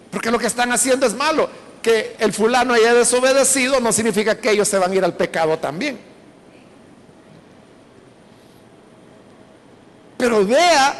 Porque 0.10 0.32
lo 0.32 0.40
que 0.40 0.48
están 0.48 0.72
haciendo 0.72 1.06
es 1.06 1.14
malo 1.14 1.50
que 1.82 2.16
el 2.20 2.32
fulano 2.32 2.74
haya 2.74 2.94
desobedecido 2.94 3.82
no 3.82 3.92
significa 3.92 4.40
que 4.40 4.52
ellos 4.52 4.68
se 4.70 4.78
van 4.78 4.92
a 4.92 4.96
ir 4.96 5.04
al 5.04 5.16
pecado 5.16 5.60
también. 5.60 6.00
Pero 10.18 10.46
vea 10.46 10.96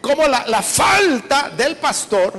cómo 0.00 0.26
la, 0.26 0.46
la 0.46 0.62
falta 0.62 1.50
del 1.50 1.76
pastor 1.76 2.32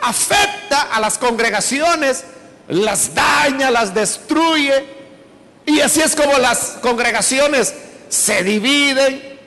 afecta 0.00 0.82
a 0.90 1.00
las 1.00 1.18
congregaciones, 1.18 2.24
las 2.68 3.14
daña, 3.14 3.70
las 3.70 3.94
destruye. 3.94 4.84
Y 5.66 5.80
así 5.80 6.00
es 6.00 6.16
como 6.16 6.38
las 6.38 6.78
congregaciones 6.80 7.74
se 8.08 8.42
dividen 8.42 9.38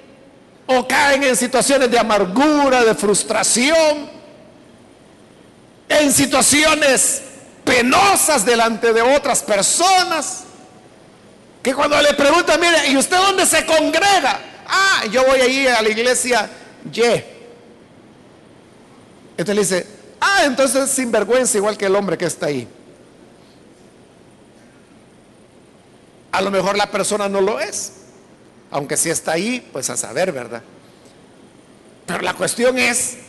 o 0.67 0.87
caen 0.87 1.23
en 1.23 1.35
situaciones 1.35 1.91
de 1.91 1.99
amargura, 1.99 2.83
de 2.83 2.95
frustración 2.95 4.15
en 5.89 6.11
situaciones 6.11 7.21
penosas 7.63 8.45
delante 8.45 8.93
de 8.93 9.01
otras 9.01 9.43
personas, 9.43 10.43
que 11.61 11.73
cuando 11.73 11.99
le 12.01 12.13
preguntan, 12.13 12.59
mire, 12.59 12.89
¿y 12.89 12.97
usted 12.97 13.17
dónde 13.17 13.45
se 13.45 13.65
congrega? 13.65 14.39
Ah, 14.67 15.03
yo 15.11 15.25
voy 15.25 15.41
allí 15.41 15.67
a 15.67 15.81
la 15.81 15.89
iglesia 15.89 16.49
Y. 16.91 17.23
Entonces 19.37 19.55
le 19.55 19.61
dice, 19.61 19.87
ah, 20.21 20.43
entonces 20.45 20.89
sinvergüenza 20.89 21.57
igual 21.57 21.77
que 21.77 21.85
el 21.85 21.95
hombre 21.95 22.17
que 22.17 22.25
está 22.25 22.47
ahí. 22.47 22.67
A 26.35 26.41
lo 26.41 26.51
mejor 26.51 26.75
la 26.75 26.91
persona 26.91 27.29
no 27.29 27.39
lo 27.39 27.61
es, 27.61 27.93
aunque 28.69 28.97
si 28.97 29.09
está 29.09 29.31
ahí, 29.31 29.65
pues 29.71 29.89
a 29.89 29.95
saber, 29.95 30.33
¿verdad? 30.33 30.61
Pero 32.05 32.19
la 32.19 32.33
cuestión 32.33 32.77
es 32.77 33.19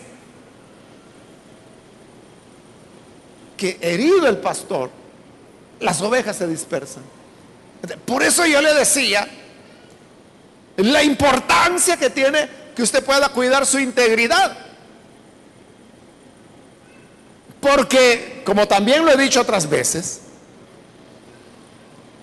que 3.56 3.78
herido 3.80 4.26
el 4.26 4.38
pastor, 4.38 4.90
las 5.78 6.02
ovejas 6.02 6.34
se 6.34 6.48
dispersan. 6.48 7.04
Por 8.04 8.24
eso 8.24 8.44
yo 8.44 8.60
le 8.60 8.74
decía 8.74 9.28
la 10.78 11.04
importancia 11.04 11.96
que 11.96 12.10
tiene 12.10 12.48
que 12.74 12.82
usted 12.82 13.04
pueda 13.04 13.28
cuidar 13.28 13.66
su 13.66 13.78
integridad. 13.78 14.58
Porque, 17.60 18.42
como 18.44 18.66
también 18.66 19.04
lo 19.04 19.12
he 19.12 19.16
dicho 19.16 19.40
otras 19.40 19.70
veces, 19.70 20.22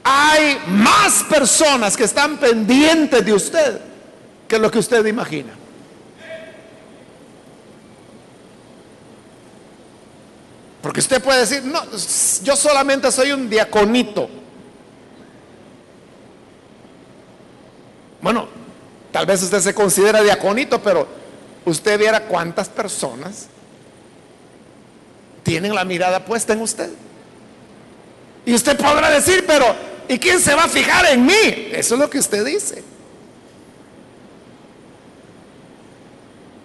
hay 0.04 0.60
más 0.68 1.24
personas 1.24 1.96
que 1.96 2.04
están 2.04 2.38
pendientes 2.38 3.26
de 3.26 3.34
usted 3.34 3.80
que 4.48 4.60
lo 4.60 4.70
que 4.70 4.80
usted 4.80 5.06
imagina. 5.06 5.54
Porque 10.82 11.00
usted 11.00 11.24
puede 11.24 11.40
decir, 11.40 11.64
no, 11.64 11.82
yo 12.44 12.56
solamente 12.58 13.10
soy 13.10 13.32
un 13.32 13.50
diaconito. 13.50 14.30
Bueno, 18.22 18.50
tal 19.12 19.26
vez 19.26 19.42
usted 19.44 19.62
se 19.62 19.74
considera 19.74 20.22
diaconito, 20.22 20.84
pero 20.84 21.08
usted 21.64 21.98
viera 21.98 22.26
cuántas 22.26 22.68
personas 22.68 23.48
tienen 25.44 25.74
la 25.74 25.86
mirada 25.86 26.26
puesta 26.26 26.52
en 26.52 26.62
usted. 26.62 26.90
Y 28.46 28.54
usted 28.54 28.78
podrá 28.78 29.10
decir, 29.10 29.46
pero 29.48 29.93
¿y 30.08 30.20
quién 30.20 30.40
se 30.40 30.54
va 30.56 30.64
a 30.64 30.70
fijar 30.70 31.06
en 31.08 31.26
mí? 31.26 31.70
Eso 31.72 31.96
es 31.96 32.00
lo 32.00 32.10
que 32.10 32.20
usted 32.20 32.46
dice. 32.46 32.84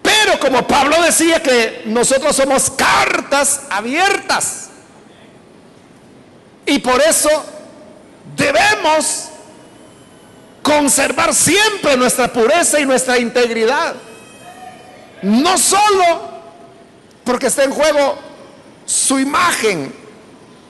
Pero 0.01 0.39
como 0.39 0.67
Pablo 0.67 1.01
decía 1.01 1.41
que 1.41 1.83
nosotros 1.85 2.35
somos 2.35 2.69
cartas 2.71 3.61
abiertas. 3.69 4.69
Y 6.65 6.79
por 6.79 7.01
eso 7.01 7.29
debemos 8.35 9.29
conservar 10.61 11.33
siempre 11.33 11.97
nuestra 11.97 12.31
pureza 12.31 12.79
y 12.79 12.85
nuestra 12.85 13.17
integridad. 13.17 13.95
No 15.21 15.57
solo 15.57 16.29
porque 17.23 17.47
está 17.47 17.63
en 17.63 17.71
juego 17.71 18.17
su 18.85 19.19
imagen 19.19 19.93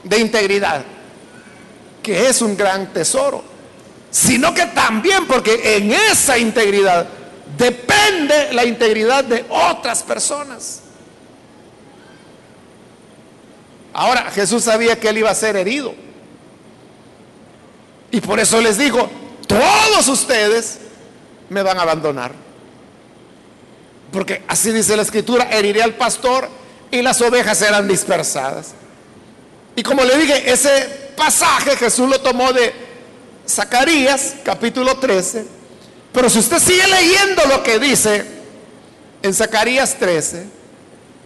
de 0.04 0.20
integridad, 0.20 0.84
que 2.02 2.28
es 2.28 2.42
un 2.42 2.56
gran 2.56 2.92
tesoro, 2.94 3.44
sino 4.12 4.54
que 4.54 4.66
también 4.68 5.28
porque 5.28 5.78
en 5.78 5.92
esa 5.92 6.38
integridad 6.38 7.08
depende 7.58 8.54
la 8.54 8.66
integridad 8.66 9.24
de 9.24 9.46
otras 9.50 10.04
personas. 10.04 10.82
Ahora, 13.94 14.32
Jesús 14.32 14.64
sabía 14.64 15.00
que 15.00 15.10
él 15.10 15.18
iba 15.18 15.30
a 15.30 15.36
ser 15.36 15.56
herido. 15.56 15.94
Y 18.12 18.22
por 18.22 18.40
eso 18.40 18.62
les 18.62 18.78
dijo, 18.78 19.10
todos 19.48 20.08
ustedes 20.08 20.80
me 21.50 21.64
van 21.64 21.78
a 21.80 21.82
abandonar. 21.82 22.32
Porque 24.12 24.44
así 24.48 24.72
dice 24.72 24.96
la 24.96 25.04
escritura, 25.04 25.50
heriré 25.52 25.84
al 25.84 25.96
pastor 25.96 26.50
y 26.92 27.02
las 27.02 27.22
ovejas 27.22 27.58
serán 27.58 27.88
dispersadas. 27.88 28.74
Y 29.76 29.84
como 29.84 30.04
le 30.04 30.18
dije, 30.18 30.52
ese 30.52 31.09
pasaje 31.20 31.76
Jesús 31.76 32.10
lo 32.10 32.20
tomó 32.22 32.52
de 32.54 32.74
Zacarías, 33.48 34.36
capítulo 34.44 34.98
13. 34.98 35.46
Pero 36.14 36.30
si 36.30 36.40
usted 36.40 36.60
sigue 36.60 36.88
leyendo 36.88 37.44
lo 37.46 37.62
que 37.62 37.78
dice 37.78 38.26
en 39.22 39.34
Zacarías 39.34 39.96
13, 40.00 40.48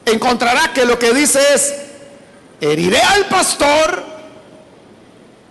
encontrará 0.05 0.73
que 0.73 0.85
lo 0.85 0.99
que 0.99 1.13
dice 1.13 1.39
es, 1.53 1.73
heriré 2.59 3.01
al 3.01 3.27
pastor, 3.27 4.03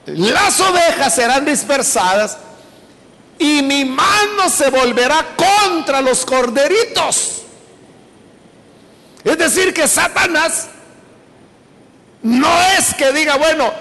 las 0.06 0.60
ovejas 0.60 1.14
serán 1.14 1.44
dispersadas 1.44 2.36
y 3.38 3.62
mi 3.62 3.84
mano 3.84 4.50
se 4.50 4.68
volverá 4.70 5.36
contra 5.36 6.02
los 6.02 6.26
corderitos. 6.26 7.42
Es 9.24 9.38
decir, 9.38 9.72
que 9.72 9.86
Satanás 9.86 10.66
no 12.22 12.60
es 12.78 12.94
que 12.94 13.12
diga, 13.12 13.36
bueno, 13.36 13.72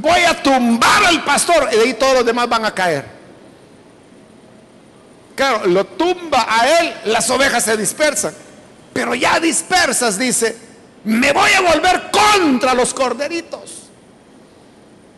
voy 0.00 0.20
a 0.20 0.42
tumbar 0.42 1.04
al 1.06 1.24
pastor 1.24 1.68
y 1.72 1.76
de 1.76 1.82
ahí 1.82 1.94
todos 1.94 2.14
los 2.14 2.26
demás 2.26 2.48
van 2.48 2.64
a 2.64 2.74
caer. 2.74 3.04
Claro, 5.34 5.66
lo 5.66 5.84
tumba 5.84 6.46
a 6.48 6.80
él, 6.80 6.94
las 7.06 7.28
ovejas 7.30 7.64
se 7.64 7.76
dispersan. 7.76 8.34
Pero 8.92 9.14
ya 9.14 9.40
dispersas, 9.40 10.18
dice, 10.18 10.56
me 11.04 11.32
voy 11.32 11.50
a 11.52 11.60
volver 11.60 12.10
contra 12.10 12.74
los 12.74 12.94
corderitos. 12.94 13.88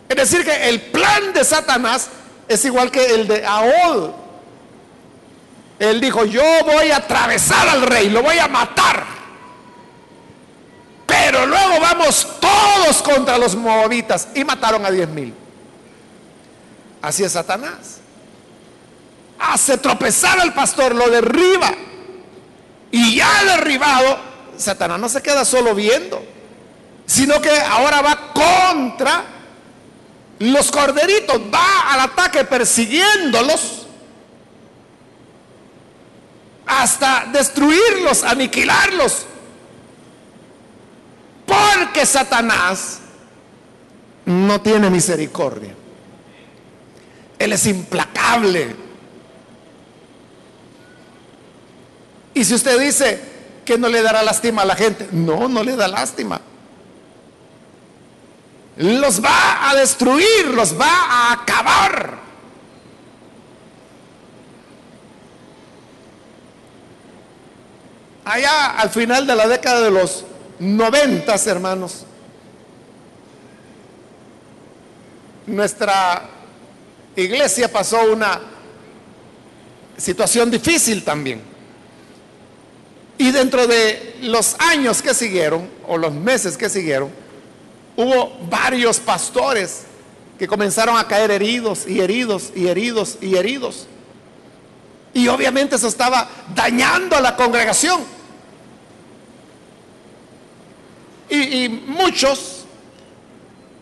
Es 0.09 0.17
decir, 0.17 0.45
que 0.45 0.69
el 0.69 0.81
plan 0.81 1.33
de 1.35 1.45
Satanás 1.45 2.09
es 2.49 2.65
igual 2.65 2.91
que 2.91 3.15
el 3.15 3.29
de 3.29 3.45
Ahol. 3.45 4.15
Él 5.79 6.01
dijo, 6.01 6.25
yo 6.25 6.43
voy 6.65 6.91
a 6.91 6.99
atravesar 6.99 7.69
al 7.69 7.83
rey, 7.83 8.09
lo 8.09 8.23
voy 8.23 8.39
a 8.39 8.49
matar. 8.49 9.05
Pero 11.07 11.47
luego 11.47 11.81
vamos 11.81 12.27
todos 12.41 13.03
contra 13.03 13.39
los 13.39 13.55
moabitas 13.55 14.29
y 14.35 14.45
mataron 14.45 14.85
a 14.85 14.91
diez 14.91 15.09
mil. 15.09 15.33
Así 17.01 17.23
es 17.23 17.33
Satanás. 17.33 17.99
Hace 19.39 19.79
tropezar 19.79 20.41
al 20.41 20.53
pastor, 20.55 20.95
lo 20.95 21.09
derriba. 21.09 21.73
Y 22.91 23.17
ya 23.17 23.45
derribado, 23.45 24.19
Satanás 24.57 24.99
no 24.99 25.09
se 25.09 25.23
queda 25.23 25.45
solo 25.45 25.75
viendo, 25.75 26.23
sino 27.05 27.41
que 27.41 27.51
ahora 27.51 28.01
va 28.01 28.33
contra 28.33 29.25
los 30.39 30.71
corderitos, 30.71 31.41
va 31.53 31.93
al 31.93 32.01
ataque 32.01 32.45
persiguiéndolos 32.45 33.87
hasta 36.67 37.27
destruirlos, 37.33 38.25
aniquilarlos. 38.25 39.27
Porque 41.47 42.05
Satanás 42.05 42.99
no 44.25 44.61
tiene 44.61 44.91
misericordia. 44.91 45.75
Él 47.39 47.53
es 47.53 47.67
implacable. 47.67 48.75
Y 52.35 52.45
si 52.45 52.55
usted 52.55 52.79
dice 52.79 53.21
que 53.65 53.79
no 53.79 53.89
le 53.89 54.03
dará 54.03 54.23
lástima 54.23 54.63
a 54.63 54.67
la 54.67 54.77
gente, 54.77 55.09
no, 55.13 55.49
no 55.49 55.63
le 55.63 55.77
da 55.77 55.89
lástima 55.89 56.41
los 58.77 59.25
va 59.25 59.71
a 59.71 59.75
destruir, 59.75 60.49
los 60.49 60.79
va 60.79 60.87
a 60.87 61.33
acabar. 61.33 62.19
Allá 68.25 68.79
al 68.79 68.91
final 68.91 69.27
de 69.27 69.37
la 69.37 69.47
década 69.47 69.81
de 69.83 69.91
los 69.91 70.25
noventas, 70.59 71.47
hermanos, 71.47 72.05
nuestra 75.47 76.29
iglesia 77.15 77.71
pasó 77.71 78.13
una 78.13 78.41
situación 79.97 80.51
difícil 80.51 81.05
también. 81.05 81.41
Y 83.19 83.31
dentro 83.31 83.67
de 83.67 84.17
los 84.23 84.57
años 84.59 85.01
que 85.01 85.15
siguieron, 85.15 85.71
o 85.87 85.97
los 85.97 86.13
meses 86.13 86.57
que 86.57 86.69
siguieron, 86.69 87.11
hubo 87.97 88.37
varios 88.51 89.01
pastores 89.01 89.85
que 90.39 90.47
comenzaron 90.47 90.99
a 90.99 91.09
caer 91.09 91.31
heridos 91.31 91.87
y 91.87 92.01
heridos 92.01 92.53
y 92.55 92.67
heridos 92.67 93.17
y 93.23 93.37
heridos. 93.37 93.87
Y 95.15 95.29
obviamente 95.29 95.77
eso 95.77 95.89
estaba 95.89 96.29
dañando 96.55 97.17
a 97.17 97.23
la 97.23 97.37
congregación. 97.37 98.16
Y, 101.29 101.69
muchos 101.69 102.65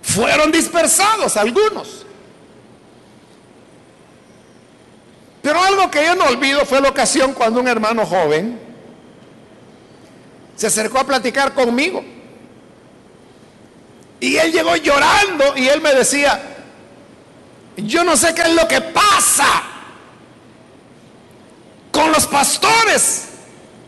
fueron 0.02 0.50
dispersados, 0.50 1.36
algunos. 1.36 2.04
Pero 5.42 5.62
algo 5.62 5.90
que 5.90 6.04
yo 6.04 6.14
no 6.14 6.24
olvido 6.24 6.64
fue 6.64 6.80
la 6.80 6.88
ocasión 6.88 7.34
cuando 7.34 7.60
un 7.60 7.68
hermano 7.68 8.06
joven 8.06 8.58
se 10.56 10.66
acercó 10.66 11.00
a 11.00 11.04
platicar 11.04 11.52
conmigo. 11.52 12.02
Y 14.20 14.36
él 14.36 14.52
llegó 14.52 14.74
llorando 14.76 15.54
y 15.56 15.68
él 15.68 15.82
me 15.82 15.92
decía, 15.92 16.40
yo 17.76 18.04
no 18.04 18.16
sé 18.16 18.34
qué 18.34 18.42
es 18.42 18.54
lo 18.54 18.66
que 18.66 18.80
pasa 18.80 19.62
con 21.90 22.10
los 22.10 22.26
pastores. 22.26 23.28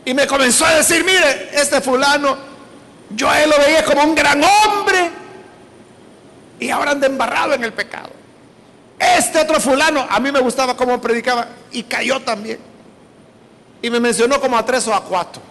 Y 0.05 0.13
me 0.13 0.27
comenzó 0.27 0.65
a 0.65 0.75
decir, 0.75 1.03
mire, 1.03 1.49
este 1.53 1.81
fulano, 1.81 2.37
yo 3.09 3.29
a 3.29 3.41
él 3.41 3.49
lo 3.49 3.57
veía 3.57 3.83
como 3.83 4.03
un 4.03 4.15
gran 4.15 4.43
hombre 4.43 5.11
y 6.59 6.69
ahora 6.69 6.91
anda 6.91 7.07
embarrado 7.07 7.53
en 7.53 7.63
el 7.63 7.73
pecado. 7.73 8.09
Este 8.99 9.39
otro 9.39 9.59
fulano, 9.59 10.05
a 10.09 10.19
mí 10.19 10.31
me 10.31 10.39
gustaba 10.39 10.75
cómo 10.75 10.99
predicaba 10.99 11.47
y 11.71 11.83
cayó 11.83 12.19
también. 12.21 12.59
Y 13.81 13.89
me 13.89 13.99
mencionó 13.99 14.41
como 14.41 14.57
a 14.57 14.65
tres 14.65 14.87
o 14.87 14.93
a 14.93 15.03
cuatro, 15.03 15.41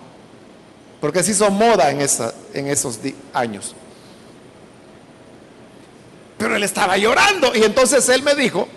porque 1.01 1.23
se 1.23 1.31
hizo 1.31 1.49
moda 1.51 1.91
en, 1.91 2.01
esa, 2.01 2.35
en 2.53 2.67
esos 2.67 2.99
años. 3.33 3.75
Pero 6.37 6.57
él 6.57 6.63
estaba 6.65 6.97
llorando 6.99 7.55
y 7.55 7.63
entonces 7.63 8.09
él 8.09 8.23
me 8.23 8.35
dijo, 8.35 8.69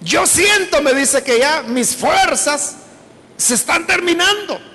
yo 0.00 0.26
siento, 0.26 0.80
me 0.80 0.94
dice 0.94 1.22
que 1.22 1.38
ya 1.38 1.62
mis 1.62 1.94
fuerzas 1.94 2.76
se 3.36 3.54
están 3.54 3.86
terminando. 3.86 4.69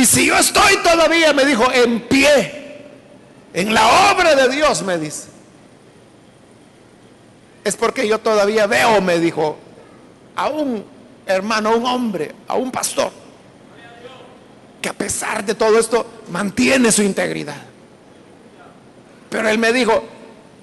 Y 0.00 0.06
si 0.06 0.24
yo 0.24 0.38
estoy 0.38 0.78
todavía, 0.78 1.34
me 1.34 1.44
dijo, 1.44 1.70
en 1.70 2.00
pie, 2.00 2.88
en 3.52 3.74
la 3.74 4.10
obra 4.10 4.34
de 4.34 4.48
Dios, 4.48 4.80
me 4.80 4.96
dice, 4.96 5.28
es 7.62 7.76
porque 7.76 8.08
yo 8.08 8.18
todavía 8.18 8.66
veo, 8.66 9.02
me 9.02 9.18
dijo, 9.18 9.58
a 10.36 10.48
un 10.48 10.86
hermano, 11.26 11.68
a 11.68 11.74
un 11.74 11.84
hombre, 11.84 12.34
a 12.48 12.54
un 12.54 12.70
pastor, 12.70 13.12
que 14.80 14.88
a 14.88 14.94
pesar 14.94 15.44
de 15.44 15.54
todo 15.54 15.78
esto 15.78 16.06
mantiene 16.30 16.90
su 16.90 17.02
integridad. 17.02 17.60
Pero 19.28 19.50
él 19.50 19.58
me 19.58 19.70
dijo, 19.70 20.02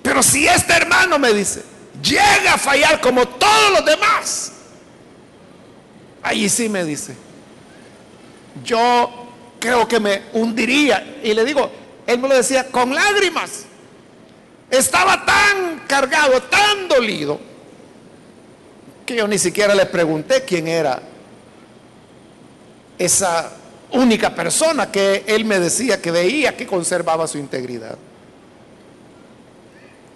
pero 0.01 0.23
si 0.23 0.47
este 0.47 0.73
hermano 0.73 1.19
me 1.19 1.31
dice, 1.31 1.63
llega 2.01 2.55
a 2.55 2.57
fallar 2.57 2.99
como 3.01 3.27
todos 3.27 3.71
los 3.73 3.85
demás, 3.85 4.53
ahí 6.23 6.49
sí 6.49 6.67
me 6.69 6.83
dice, 6.83 7.15
yo 8.63 9.25
creo 9.59 9.87
que 9.87 9.99
me 9.99 10.23
hundiría. 10.33 11.19
Y 11.23 11.33
le 11.33 11.45
digo, 11.45 11.69
él 12.05 12.19
me 12.19 12.27
lo 12.27 12.35
decía 12.35 12.67
con 12.67 12.93
lágrimas. 12.93 13.65
Estaba 14.69 15.25
tan 15.25 15.81
cargado, 15.87 16.41
tan 16.43 16.87
dolido, 16.87 17.39
que 19.05 19.15
yo 19.15 19.27
ni 19.27 19.37
siquiera 19.37 19.73
le 19.73 19.85
pregunté 19.85 20.43
quién 20.43 20.67
era 20.67 21.01
esa 22.97 23.51
única 23.91 24.35
persona 24.35 24.91
que 24.91 25.23
él 25.27 25.45
me 25.45 25.59
decía 25.59 26.01
que 26.01 26.11
veía 26.11 26.57
que 26.57 26.67
conservaba 26.67 27.27
su 27.27 27.37
integridad. 27.37 27.97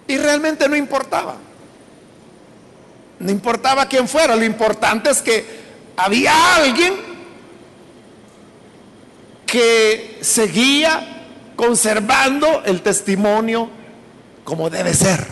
Y 0.08 0.18
realmente 0.18 0.68
no 0.68 0.76
importaba. 0.76 1.38
No 3.20 3.32
importaba 3.32 3.86
quién 3.86 4.08
fuera, 4.08 4.36
lo 4.36 4.44
importante 4.44 5.12
es 5.12 5.22
que 5.22 5.46
había 5.96 6.56
alguien 6.56 7.11
que 9.52 10.20
seguía 10.22 11.26
conservando 11.58 12.64
el 12.64 12.82
testimonio 12.82 13.70
como 14.46 14.70
debe 14.70 14.94
ser. 14.94 15.28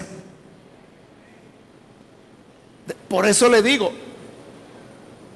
Por 3.08 3.26
eso 3.26 3.48
le 3.48 3.64
digo, 3.64 3.94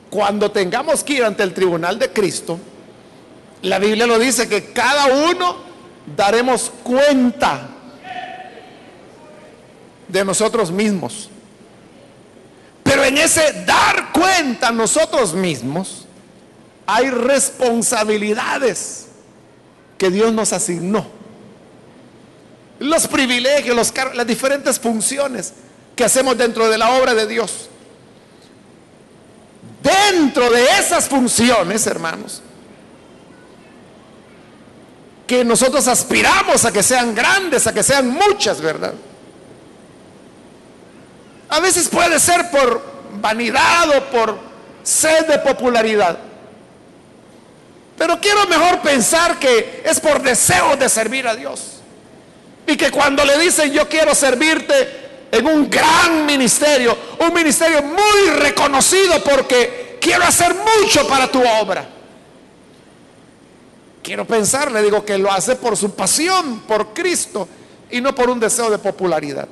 cuando 0.09 0.51
tengamos 0.51 1.01
que 1.01 1.13
ir 1.13 1.23
ante 1.23 1.43
el 1.43 1.53
tribunal 1.53 1.97
de 1.97 2.11
Cristo, 2.11 2.59
la 3.61 3.79
Biblia 3.79 4.05
lo 4.05 4.19
dice 4.19 4.49
que 4.49 4.73
cada 4.73 5.05
uno 5.29 5.55
daremos 6.17 6.69
cuenta 6.83 7.69
de 10.09 10.25
nosotros 10.25 10.71
mismos. 10.71 11.29
Pero 12.83 13.05
en 13.05 13.17
ese 13.17 13.63
dar 13.65 14.11
cuenta 14.11 14.71
nosotros 14.71 15.33
mismos 15.33 16.02
hay 16.85 17.09
responsabilidades 17.09 19.07
que 19.97 20.09
Dios 20.09 20.33
nos 20.33 20.53
asignó. 20.53 21.05
Los 22.79 23.07
privilegios, 23.07 23.93
las 24.13 24.27
diferentes 24.27 24.79
funciones 24.79 25.53
que 25.95 26.03
hacemos 26.03 26.37
dentro 26.37 26.69
de 26.69 26.77
la 26.77 26.91
obra 26.91 27.13
de 27.13 27.27
Dios. 27.27 27.69
Dentro 29.81 30.49
de 30.49 30.63
esas 30.79 31.07
funciones, 31.07 31.85
hermanos, 31.87 32.41
que 35.27 35.43
nosotros 35.43 35.87
aspiramos 35.87 36.65
a 36.65 36.71
que 36.71 36.83
sean 36.83 37.13
grandes, 37.15 37.67
a 37.67 37.73
que 37.73 37.83
sean 37.83 38.09
muchas, 38.09 38.59
¿verdad? 38.61 38.93
A 41.49 41.59
veces 41.59 41.87
puede 41.87 42.19
ser 42.19 42.49
por 42.49 42.81
vanidad 43.21 43.89
o 43.97 44.03
por 44.09 44.37
sed 44.83 45.27
de 45.27 45.39
popularidad. 45.39 46.17
Pero 47.97 48.19
quiero 48.19 48.45
mejor 48.47 48.81
pensar 48.81 49.39
que 49.39 49.83
es 49.85 49.99
por 49.99 50.21
deseo 50.21 50.75
de 50.75 50.89
servir 50.89 51.27
a 51.27 51.35
Dios. 51.35 51.79
Y 52.65 52.77
que 52.77 52.91
cuando 52.91 53.23
le 53.25 53.37
dicen 53.37 53.71
yo 53.71 53.87
quiero 53.87 54.15
servirte 54.15 55.03
en 55.31 55.47
un 55.47 55.69
gran 55.69 56.25
ministerio, 56.25 56.97
un 57.19 57.33
ministerio 57.33 57.81
muy 57.83 58.29
reconocido 58.37 59.23
porque 59.23 59.97
quiero 59.99 60.23
hacer 60.23 60.55
mucho 60.55 61.07
para 61.07 61.31
tu 61.31 61.41
obra. 61.41 61.87
Quiero 64.01 64.25
pensar, 64.25 64.71
le 64.71 64.81
digo 64.81 65.05
que 65.05 65.17
lo 65.17 65.31
hace 65.31 65.55
por 65.55 65.77
su 65.77 65.95
pasión, 65.95 66.61
por 66.67 66.93
Cristo, 66.93 67.47
y 67.89 68.01
no 68.01 68.13
por 68.13 68.29
un 68.29 68.39
deseo 68.39 68.69
de 68.69 68.77
popularidad. 68.77 69.47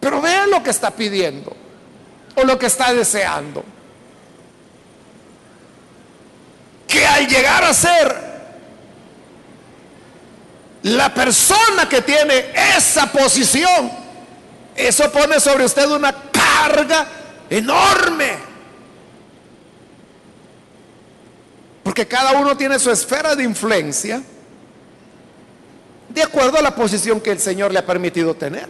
Pero 0.00 0.20
vean 0.20 0.50
lo 0.50 0.62
que 0.62 0.70
está 0.70 0.90
pidiendo 0.90 1.54
o 2.34 2.44
lo 2.44 2.58
que 2.58 2.66
está 2.66 2.92
deseando. 2.92 3.62
Que 6.90 7.06
al 7.06 7.26
llegar 7.26 7.64
a 7.64 7.72
ser 7.72 8.30
la 10.82 11.14
persona 11.14 11.88
que 11.88 12.02
tiene 12.02 12.52
esa 12.76 13.10
posición, 13.12 13.90
eso 14.74 15.10
pone 15.12 15.38
sobre 15.40 15.64
usted 15.64 15.88
una 15.88 16.14
carga 16.32 17.06
enorme. 17.48 18.50
Porque 21.82 22.06
cada 22.06 22.32
uno 22.32 22.56
tiene 22.56 22.78
su 22.78 22.90
esfera 22.90 23.34
de 23.34 23.44
influencia 23.44 24.22
de 26.08 26.22
acuerdo 26.22 26.58
a 26.58 26.62
la 26.62 26.74
posición 26.74 27.20
que 27.20 27.30
el 27.30 27.38
Señor 27.38 27.72
le 27.72 27.78
ha 27.78 27.86
permitido 27.86 28.34
tener. 28.34 28.68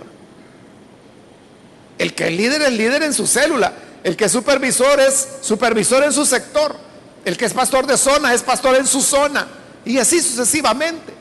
El 1.99 2.15
que 2.15 2.29
es 2.29 2.33
líder 2.33 2.63
es 2.63 2.73
líder 2.73 3.03
en 3.03 3.13
su 3.13 3.27
célula. 3.27 3.73
El 4.05 4.17
que 4.17 4.27
es 4.27 4.33
supervisor 4.33 5.01
es 5.01 5.29
supervisor 5.43 6.05
en 6.05 6.13
su 6.13 6.25
sector. 6.25 6.90
El 7.25 7.37
que 7.37 7.45
es 7.45 7.53
pastor 7.53 7.87
de 7.87 7.97
zona 7.97 8.33
es 8.33 8.43
pastor 8.43 8.77
en 8.77 8.87
su 8.87 9.03
zona. 9.03 9.47
Y 9.85 9.99
así 9.99 10.21
sucesivamente. 10.21 11.13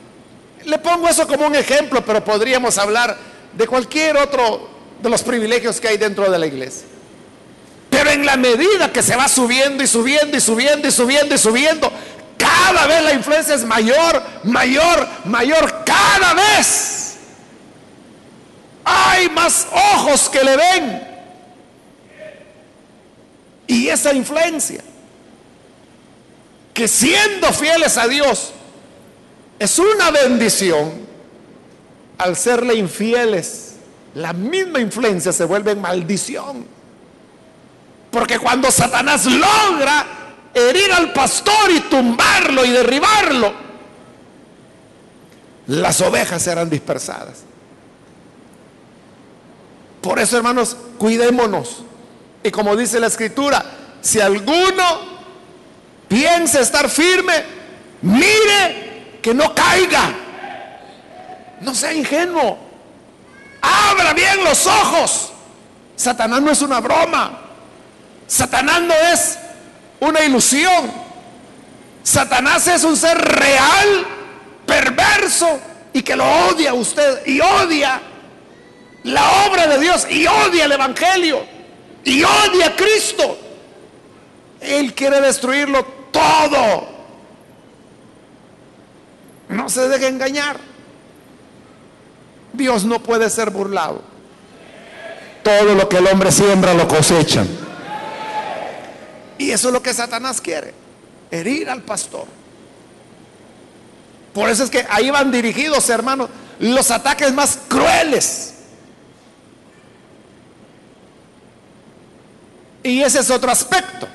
Le 0.64 0.78
pongo 0.78 1.08
eso 1.08 1.26
como 1.26 1.46
un 1.46 1.54
ejemplo, 1.54 2.04
pero 2.04 2.22
podríamos 2.22 2.76
hablar 2.78 3.16
de 3.52 3.66
cualquier 3.66 4.16
otro 4.16 4.68
de 5.00 5.08
los 5.08 5.22
privilegios 5.22 5.80
que 5.80 5.88
hay 5.88 5.96
dentro 5.96 6.30
de 6.30 6.38
la 6.38 6.46
iglesia. 6.46 6.86
Pero 7.88 8.10
en 8.10 8.24
la 8.24 8.36
medida 8.36 8.92
que 8.92 9.02
se 9.02 9.16
va 9.16 9.28
subiendo 9.28 9.82
y 9.82 9.86
subiendo 9.86 10.36
y 10.36 10.40
subiendo 10.40 10.88
y 10.88 10.90
subiendo 10.90 11.34
y 11.34 11.38
subiendo, 11.38 11.90
cada 12.36 12.86
vez 12.86 13.02
la 13.02 13.12
influencia 13.12 13.54
es 13.54 13.64
mayor, 13.64 14.22
mayor, 14.44 15.08
mayor, 15.24 15.84
cada 15.84 16.34
vez 16.34 17.10
hay 18.84 19.28
más 19.30 19.66
ojos 19.94 20.28
que 20.28 20.42
le 20.42 20.56
ven. 20.56 21.08
Y 23.66 23.88
esa 23.88 24.12
influencia, 24.12 24.82
que 26.72 26.88
siendo 26.88 27.52
fieles 27.52 27.96
a 27.98 28.06
Dios, 28.08 28.52
es 29.58 29.78
una 29.78 30.10
bendición, 30.10 30.92
al 32.18 32.36
serle 32.36 32.74
infieles, 32.74 33.74
la 34.14 34.32
misma 34.32 34.80
influencia 34.80 35.32
se 35.32 35.44
vuelve 35.44 35.74
maldición. 35.74 36.66
Porque 38.10 38.38
cuando 38.38 38.70
Satanás 38.70 39.26
logra 39.26 40.06
herir 40.52 40.92
al 40.92 41.12
pastor 41.12 41.70
y 41.70 41.80
tumbarlo 41.80 42.64
y 42.64 42.70
derribarlo, 42.70 43.52
las 45.68 46.00
ovejas 46.00 46.42
serán 46.42 46.68
dispersadas. 46.68 47.44
Por 50.00 50.18
eso, 50.18 50.36
hermanos, 50.36 50.76
cuidémonos. 50.98 51.82
Y 52.42 52.50
como 52.50 52.74
dice 52.74 52.98
la 52.98 53.06
escritura, 53.06 53.64
si 54.00 54.20
alguno 54.20 55.09
piensa 56.10 56.58
estar 56.58 56.90
firme, 56.90 57.44
mire 58.02 59.18
que 59.22 59.32
no 59.32 59.54
caiga. 59.54 60.10
No 61.60 61.72
sea 61.72 61.94
ingenuo. 61.94 62.58
Abra 63.62 64.12
bien 64.12 64.42
los 64.42 64.66
ojos. 64.66 65.32
Satanás 65.94 66.42
no 66.42 66.50
es 66.50 66.62
una 66.62 66.80
broma. 66.80 67.38
Satanás 68.26 68.80
no 68.82 68.94
es 68.94 69.38
una 70.00 70.22
ilusión. 70.24 70.90
Satanás 72.02 72.66
es 72.66 72.82
un 72.82 72.96
ser 72.96 73.16
real, 73.16 74.04
perverso 74.66 75.60
y 75.92 76.02
que 76.02 76.16
lo 76.16 76.24
odia 76.48 76.74
usted 76.74 77.24
y 77.26 77.40
odia 77.40 78.00
la 79.04 79.46
obra 79.46 79.66
de 79.66 79.78
Dios 79.78 80.06
y 80.10 80.26
odia 80.26 80.64
el 80.64 80.72
Evangelio 80.72 81.44
y 82.02 82.24
odia 82.24 82.68
a 82.68 82.76
Cristo. 82.76 83.38
Él 84.60 84.92
quiere 84.94 85.20
destruirlo 85.20 85.99
todo. 86.20 86.88
No 89.48 89.68
se 89.68 89.88
deje 89.88 90.08
engañar. 90.08 90.58
Dios 92.52 92.84
no 92.84 93.02
puede 93.02 93.30
ser 93.30 93.50
burlado. 93.50 94.02
Todo 95.42 95.74
lo 95.74 95.88
que 95.88 95.98
el 95.98 96.06
hombre 96.06 96.30
siembra 96.30 96.74
lo 96.74 96.86
cosecha. 96.86 97.44
Y 99.38 99.50
eso 99.50 99.68
es 99.68 99.74
lo 99.74 99.82
que 99.82 99.94
Satanás 99.94 100.40
quiere, 100.40 100.74
herir 101.30 101.70
al 101.70 101.82
pastor. 101.82 102.26
Por 104.34 104.50
eso 104.50 104.64
es 104.64 104.70
que 104.70 104.86
ahí 104.90 105.10
van 105.10 105.32
dirigidos, 105.32 105.88
hermanos, 105.88 106.28
los 106.58 106.90
ataques 106.90 107.32
más 107.32 107.58
crueles 107.68 108.50
Y 112.82 113.02
ese 113.02 113.20
es 113.20 113.30
otro 113.30 113.50
aspecto. 113.50 114.08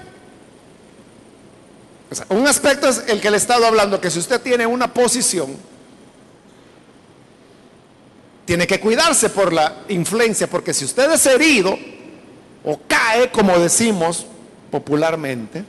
Un 2.30 2.48
aspecto 2.48 2.88
es 2.88 3.04
el 3.08 3.20
que 3.20 3.30
le 3.30 3.38
he 3.38 3.40
estado 3.40 3.66
hablando, 3.66 4.00
que 4.00 4.12
si 4.12 4.20
usted 4.20 4.42
tiene 4.42 4.66
una 4.66 4.94
posición, 4.94 5.56
tiene 8.46 8.68
que 8.68 8.80
cuidarse 8.80 9.30
por 9.30 9.52
la 9.52 9.84
influencia, 9.90 10.48
porque 10.48 10.74
si 10.74 10.86
usted 10.86 11.12
es 11.12 11.26
herido 11.26 11.78
o 12.64 12.80
cae, 12.88 13.32
como 13.32 13.58
decimos 13.58 14.26
popularmente, 14.70 15.66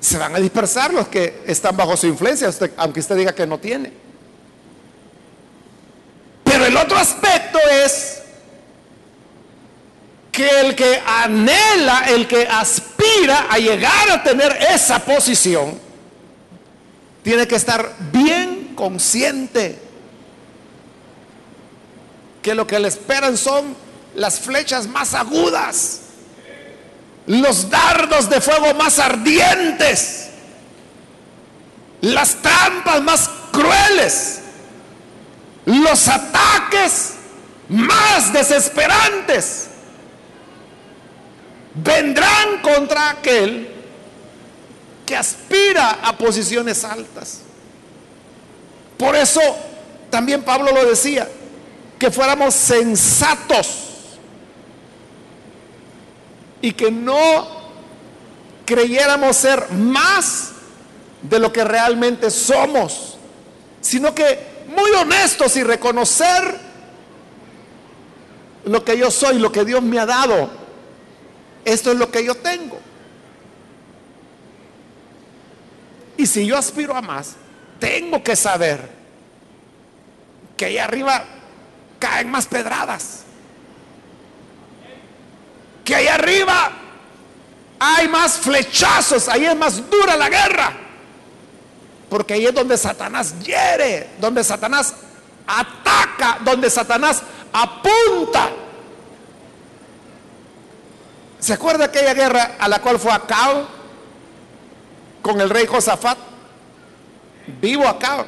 se 0.00 0.18
van 0.18 0.34
a 0.36 0.38
dispersar 0.38 0.92
los 0.92 1.08
que 1.08 1.42
están 1.46 1.76
bajo 1.76 1.96
su 1.96 2.06
influencia, 2.06 2.50
aunque 2.76 3.00
usted 3.00 3.16
diga 3.16 3.34
que 3.34 3.46
no 3.46 3.58
tiene. 3.58 3.92
Pero 6.44 6.66
el 6.66 6.76
otro 6.76 6.96
aspecto 6.96 7.58
es 7.84 8.22
que 10.36 10.60
el 10.60 10.76
que 10.76 11.02
anhela, 11.06 12.10
el 12.10 12.28
que 12.28 12.46
aspira 12.46 13.46
a 13.48 13.56
llegar 13.56 14.10
a 14.10 14.22
tener 14.22 14.52
esa 14.70 14.98
posición, 14.98 15.80
tiene 17.22 17.48
que 17.48 17.56
estar 17.56 17.90
bien 18.12 18.74
consciente 18.74 19.78
que 22.42 22.54
lo 22.54 22.66
que 22.66 22.78
le 22.78 22.88
esperan 22.88 23.38
son 23.38 23.74
las 24.14 24.38
flechas 24.38 24.86
más 24.86 25.14
agudas, 25.14 26.02
los 27.26 27.70
dardos 27.70 28.28
de 28.28 28.38
fuego 28.42 28.74
más 28.74 28.98
ardientes, 28.98 30.28
las 32.02 32.34
trampas 32.42 33.02
más 33.02 33.30
crueles, 33.50 34.40
los 35.64 36.06
ataques 36.08 37.14
más 37.70 38.34
desesperantes 38.34 39.70
vendrán 41.82 42.60
contra 42.62 43.10
aquel 43.10 43.68
que 45.04 45.16
aspira 45.16 45.98
a 46.02 46.16
posiciones 46.16 46.84
altas. 46.84 47.40
Por 48.96 49.14
eso 49.14 49.40
también 50.10 50.42
Pablo 50.42 50.72
lo 50.72 50.84
decía, 50.84 51.28
que 51.98 52.10
fuéramos 52.10 52.54
sensatos 52.54 53.84
y 56.60 56.72
que 56.72 56.90
no 56.90 57.46
creyéramos 58.64 59.36
ser 59.36 59.70
más 59.70 60.52
de 61.22 61.38
lo 61.38 61.52
que 61.52 61.64
realmente 61.64 62.30
somos, 62.30 63.16
sino 63.80 64.14
que 64.14 64.56
muy 64.68 64.90
honestos 64.92 65.56
y 65.56 65.62
reconocer 65.62 66.66
lo 68.64 68.84
que 68.84 68.98
yo 68.98 69.10
soy, 69.10 69.38
lo 69.38 69.52
que 69.52 69.64
Dios 69.64 69.82
me 69.82 69.98
ha 69.98 70.06
dado. 70.06 70.65
Esto 71.66 71.90
es 71.90 71.98
lo 71.98 72.12
que 72.12 72.24
yo 72.24 72.36
tengo. 72.36 72.78
Y 76.16 76.24
si 76.24 76.46
yo 76.46 76.56
aspiro 76.56 76.94
a 76.94 77.02
más, 77.02 77.34
tengo 77.80 78.22
que 78.22 78.36
saber 78.36 78.88
que 80.56 80.66
ahí 80.66 80.78
arriba 80.78 81.24
caen 81.98 82.30
más 82.30 82.46
pedradas. 82.46 83.24
Que 85.84 85.96
ahí 85.96 86.06
arriba 86.06 86.70
hay 87.80 88.06
más 88.06 88.38
flechazos, 88.38 89.28
ahí 89.28 89.44
es 89.44 89.56
más 89.56 89.90
dura 89.90 90.16
la 90.16 90.28
guerra. 90.28 90.72
Porque 92.08 92.34
ahí 92.34 92.46
es 92.46 92.54
donde 92.54 92.78
Satanás 92.78 93.34
hiere, 93.40 94.10
donde 94.20 94.44
Satanás 94.44 94.94
ataca, 95.44 96.38
donde 96.44 96.70
Satanás 96.70 97.22
apunta. 97.52 98.50
¿Se 101.46 101.52
acuerda 101.52 101.84
aquella 101.84 102.12
guerra 102.12 102.56
a 102.58 102.66
la 102.66 102.80
cual 102.80 102.98
fue 102.98 103.12
Acab 103.12 103.66
con 105.22 105.40
el 105.40 105.48
rey 105.48 105.64
Josafat? 105.64 106.18
Vivo 107.60 107.86
Acab. 107.86 108.26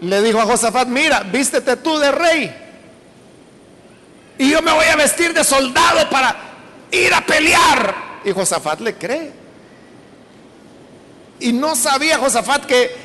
Le 0.00 0.22
dijo 0.22 0.40
a 0.40 0.46
Josafat, 0.46 0.88
mira, 0.88 1.20
vístete 1.24 1.76
tú 1.76 1.98
de 1.98 2.10
rey. 2.10 2.56
Y 4.38 4.48
yo 4.48 4.62
me 4.62 4.72
voy 4.72 4.86
a 4.86 4.96
vestir 4.96 5.34
de 5.34 5.44
soldado 5.44 6.08
para 6.08 6.34
ir 6.90 7.12
a 7.12 7.20
pelear. 7.20 7.94
Y 8.24 8.32
Josafat 8.32 8.80
le 8.80 8.94
cree. 8.94 9.30
Y 11.38 11.52
no 11.52 11.76
sabía 11.76 12.16
Josafat 12.16 12.64
que 12.64 12.96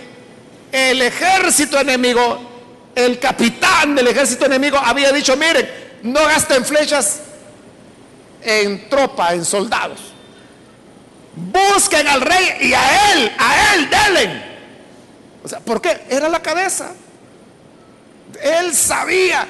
el 0.71 1.01
ejército 1.01 1.77
enemigo, 1.81 2.39
el 2.95 3.19
capitán 3.19 3.93
del 3.93 4.07
ejército 4.07 4.45
enemigo 4.45 4.77
había 4.77 5.11
dicho, 5.11 5.35
miren, 5.35 5.69
no 6.01 6.23
gasten 6.23 6.63
flechas 6.63 7.23
en 8.41 8.89
tropa, 8.89 9.33
en 9.33 9.45
soldados. 9.45 9.99
Busquen 11.35 12.07
al 12.07 12.21
rey 12.21 12.57
y 12.61 12.73
a 12.73 13.13
él, 13.13 13.31
a 13.37 13.73
él 13.73 13.89
delen. 13.89 14.43
O 15.43 15.47
sea, 15.47 15.59
¿por 15.59 15.81
qué? 15.81 16.05
Era 16.09 16.27
la 16.27 16.41
cabeza. 16.41 16.91
Él 18.41 18.73
sabía 18.75 19.47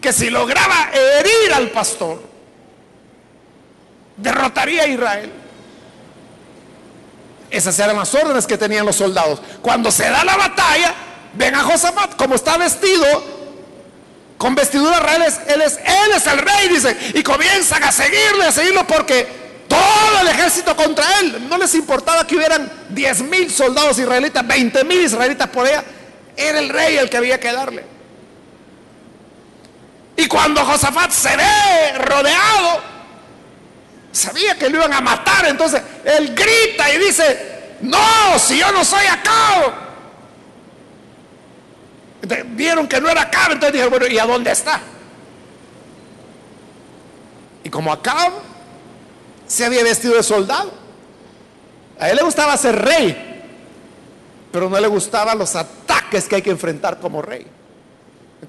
que 0.00 0.12
si 0.12 0.30
lograba 0.30 0.90
herir 0.92 1.54
al 1.54 1.70
pastor, 1.70 2.22
derrotaría 4.16 4.82
a 4.82 4.86
Israel. 4.86 5.32
Esas 7.50 7.78
eran 7.78 7.96
las 7.96 8.14
órdenes 8.14 8.46
que 8.46 8.56
tenían 8.56 8.86
los 8.86 8.96
soldados. 8.96 9.40
Cuando 9.60 9.90
se 9.90 10.08
da 10.08 10.24
la 10.24 10.36
batalla, 10.36 10.94
ven 11.34 11.54
a 11.54 11.62
Josafat, 11.62 12.16
como 12.16 12.34
está 12.34 12.56
vestido, 12.56 13.06
con 14.42 14.56
vestidura 14.56 14.98
real, 14.98 15.22
él 15.22 15.62
es, 15.62 15.78
él 15.78 16.12
es 16.16 16.26
el 16.26 16.38
rey, 16.38 16.66
dice, 16.66 17.12
y 17.14 17.22
comienzan 17.22 17.84
a 17.84 17.92
seguirle, 17.92 18.46
a 18.46 18.50
seguirlo 18.50 18.84
porque 18.84 19.24
todo 19.68 20.20
el 20.20 20.26
ejército 20.26 20.74
contra 20.74 21.20
él. 21.20 21.48
No 21.48 21.56
les 21.56 21.72
importaba 21.76 22.26
que 22.26 22.34
hubieran 22.34 22.68
10 22.88 23.22
mil 23.22 23.52
soldados 23.52 24.00
israelitas, 24.00 24.44
20 24.44 24.82
mil 24.82 25.02
israelitas 25.02 25.46
por 25.46 25.64
allá. 25.64 25.84
Era 26.36 26.58
el 26.58 26.70
rey 26.70 26.96
el 26.96 27.08
que 27.08 27.18
había 27.18 27.38
que 27.38 27.52
darle. 27.52 27.84
Y 30.16 30.26
cuando 30.26 30.64
Josafat 30.64 31.12
se 31.12 31.36
ve 31.36 31.98
rodeado, 31.98 32.80
sabía 34.10 34.58
que 34.58 34.68
lo 34.68 34.78
iban 34.78 34.92
a 34.92 35.00
matar. 35.00 35.46
Entonces 35.46 35.80
él 36.04 36.34
grita 36.34 36.92
y 36.92 36.98
dice, 36.98 37.76
no, 37.82 38.40
si 38.40 38.58
yo 38.58 38.72
no 38.72 38.84
soy 38.84 39.06
acá. 39.06 39.91
Vieron 42.48 42.86
que 42.86 43.00
no 43.00 43.08
era 43.08 43.22
acá, 43.22 43.46
entonces 43.46 43.72
dijeron, 43.72 43.90
bueno, 43.90 44.06
¿y 44.06 44.18
a 44.18 44.26
dónde 44.26 44.52
está? 44.52 44.80
Y 47.64 47.70
como 47.70 47.92
acá 47.92 48.30
se 49.46 49.64
había 49.64 49.82
vestido 49.82 50.14
de 50.14 50.22
soldado. 50.22 50.72
A 51.98 52.10
él 52.10 52.16
le 52.16 52.22
gustaba 52.22 52.56
ser 52.56 52.80
rey, 52.80 53.42
pero 54.50 54.68
no 54.68 54.78
le 54.80 54.88
gustaban 54.88 55.38
los 55.38 55.54
ataques 55.54 56.28
que 56.28 56.36
hay 56.36 56.42
que 56.42 56.50
enfrentar 56.50 56.98
como 57.00 57.22
rey. 57.22 57.46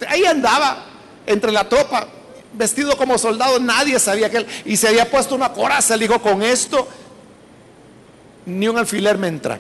ahí 0.07 0.25
andaba 0.25 0.85
entre 1.25 1.51
la 1.51 1.67
tropa, 1.67 2.07
vestido 2.53 2.95
como 2.97 3.17
soldado, 3.17 3.59
nadie 3.59 3.99
sabía 3.99 4.29
que 4.29 4.37
él, 4.37 4.47
y 4.65 4.77
se 4.77 4.87
había 4.87 5.09
puesto 5.09 5.35
una 5.35 5.51
coraza, 5.51 5.93
él 5.95 6.01
dijo, 6.01 6.21
con 6.21 6.41
esto 6.41 6.87
ni 8.45 8.67
un 8.67 8.77
alfiler 8.77 9.17
me 9.17 9.27
entra. 9.27 9.59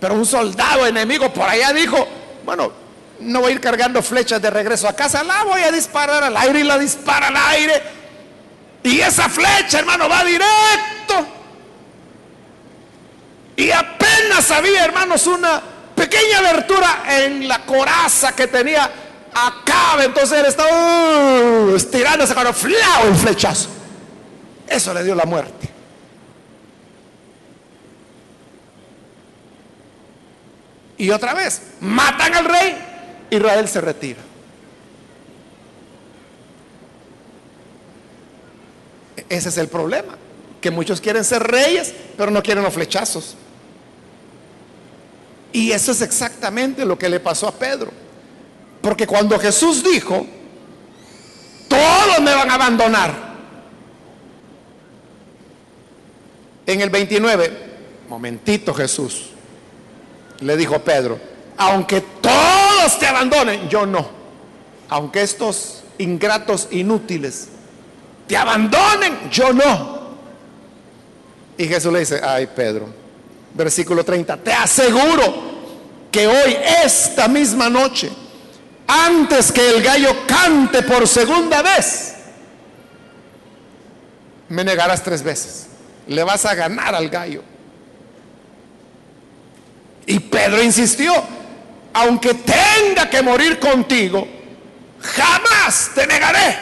Pero 0.00 0.14
un 0.14 0.26
soldado 0.26 0.86
enemigo 0.86 1.32
por 1.32 1.48
allá 1.48 1.72
dijo, 1.72 2.06
bueno, 2.48 2.72
no 3.20 3.42
voy 3.42 3.52
a 3.52 3.54
ir 3.56 3.60
cargando 3.60 4.02
flechas 4.02 4.40
de 4.40 4.48
regreso 4.48 4.88
a 4.88 4.94
casa, 4.94 5.22
la 5.22 5.44
voy 5.44 5.60
a 5.60 5.70
disparar 5.70 6.24
al 6.24 6.34
aire 6.34 6.60
y 6.60 6.62
la 6.62 6.78
dispara 6.78 7.28
al 7.28 7.36
aire 7.36 7.82
y 8.82 9.00
esa 9.00 9.28
flecha, 9.28 9.80
hermano, 9.80 10.08
va 10.08 10.24
directo. 10.24 11.26
Y 13.54 13.70
apenas 13.70 14.50
había, 14.50 14.82
hermanos, 14.82 15.26
una 15.26 15.60
pequeña 15.94 16.38
abertura 16.38 17.02
en 17.06 17.46
la 17.46 17.66
coraza 17.66 18.34
que 18.34 18.46
tenía 18.46 18.84
acá. 18.84 20.02
Entonces 20.02 20.38
él 20.38 20.46
estaba 20.46 20.70
uh, 20.70 21.76
estirándose 21.76 22.34
con 22.34 22.46
un 22.46 23.14
flechazo. 23.14 23.68
Eso 24.66 24.94
le 24.94 25.04
dio 25.04 25.14
la 25.14 25.26
muerte. 25.26 25.77
Y 30.98 31.10
otra 31.10 31.32
vez, 31.32 31.62
matan 31.80 32.34
al 32.34 32.44
rey, 32.44 32.76
Israel 33.30 33.68
se 33.68 33.80
retira. 33.80 34.18
Ese 39.28 39.48
es 39.48 39.58
el 39.58 39.68
problema, 39.68 40.16
que 40.60 40.70
muchos 40.70 41.00
quieren 41.00 41.24
ser 41.24 41.42
reyes, 41.42 41.94
pero 42.16 42.30
no 42.30 42.42
quieren 42.42 42.64
los 42.64 42.74
flechazos. 42.74 43.36
Y 45.52 45.70
eso 45.70 45.92
es 45.92 46.02
exactamente 46.02 46.84
lo 46.84 46.98
que 46.98 47.08
le 47.08 47.20
pasó 47.20 47.46
a 47.46 47.52
Pedro. 47.52 47.92
Porque 48.82 49.06
cuando 49.06 49.38
Jesús 49.38 49.84
dijo, 49.84 50.26
todos 51.68 52.20
me 52.20 52.34
van 52.34 52.50
a 52.50 52.54
abandonar. 52.54 53.28
En 56.66 56.80
el 56.80 56.90
29, 56.90 57.52
momentito 58.08 58.74
Jesús, 58.74 59.30
le 60.40 60.56
dijo 60.56 60.78
Pedro, 60.80 61.18
aunque 61.56 62.00
todos 62.00 62.98
te 62.98 63.06
abandonen, 63.06 63.68
yo 63.68 63.86
no. 63.86 64.08
Aunque 64.88 65.22
estos 65.22 65.82
ingratos 65.98 66.68
inútiles 66.70 67.48
te 68.26 68.36
abandonen, 68.36 69.30
yo 69.30 69.52
no. 69.52 69.98
Y 71.56 71.66
Jesús 71.66 71.92
le 71.92 72.00
dice, 72.00 72.20
ay 72.24 72.48
Pedro, 72.54 72.88
versículo 73.54 74.04
30, 74.04 74.36
te 74.38 74.52
aseguro 74.52 75.48
que 76.10 76.26
hoy, 76.26 76.56
esta 76.84 77.26
misma 77.28 77.68
noche, 77.68 78.10
antes 78.86 79.52
que 79.52 79.68
el 79.68 79.82
gallo 79.82 80.26
cante 80.26 80.82
por 80.82 81.06
segunda 81.06 81.62
vez, 81.62 82.14
me 84.48 84.64
negarás 84.64 85.02
tres 85.02 85.22
veces. 85.22 85.66
Le 86.06 86.22
vas 86.24 86.46
a 86.46 86.54
ganar 86.54 86.94
al 86.94 87.08
gallo. 87.10 87.42
Y 90.08 90.20
Pedro 90.20 90.62
insistió, 90.62 91.12
aunque 91.92 92.32
tenga 92.32 93.10
que 93.10 93.20
morir 93.20 93.58
contigo, 93.58 94.26
jamás 95.00 95.90
te 95.94 96.06
negaré. 96.06 96.56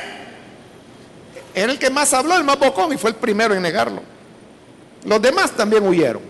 Era 1.54 1.70
el 1.70 1.78
que 1.78 1.88
más 1.88 2.12
habló, 2.12 2.36
el 2.36 2.42
más 2.42 2.58
bocón, 2.58 2.92
y 2.92 2.96
fue 2.96 3.10
el 3.10 3.16
primero 3.16 3.54
en 3.54 3.62
negarlo. 3.62 4.02
Los 5.04 5.22
demás 5.22 5.52
también 5.52 5.86
huyeron, 5.86 6.22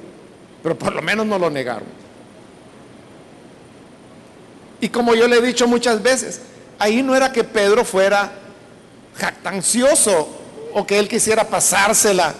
pero 0.62 0.79
por 0.79 0.95
lo 0.95 1.01
menos 1.01 1.25
no 1.25 1.39
lo 1.39 1.49
negaron. 1.49 1.89
Y 4.83 4.91
como 4.91 5.14
yo 5.14 5.27
le 5.27 5.39
he 5.39 5.43
dicho 5.43 5.67
muchas 5.67 6.03
veces, 6.03 6.43
ahí 6.79 7.03
no 7.03 7.17
era 7.17 7.33
que 7.33 7.45
Pedro 7.45 7.83
fuera 7.83 8.31
jactancioso 9.17 10.29
o 10.75 10.87
que 10.87 10.99
él 10.99 11.09
quisiera 11.09 11.49
pasársela 11.49 12.35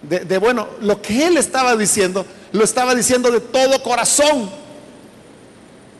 de, 0.00 0.20
de, 0.20 0.38
bueno, 0.38 0.68
lo 0.80 1.02
que 1.02 1.26
él 1.26 1.36
estaba 1.36 1.76
diciendo, 1.76 2.24
lo 2.52 2.64
estaba 2.64 2.94
diciendo 2.94 3.30
de 3.30 3.40
todo 3.40 3.82
corazón. 3.82 4.50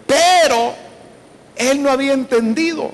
Pero 0.07 0.75
él 1.57 1.83
no 1.83 1.91
había 1.91 2.13
entendido 2.13 2.93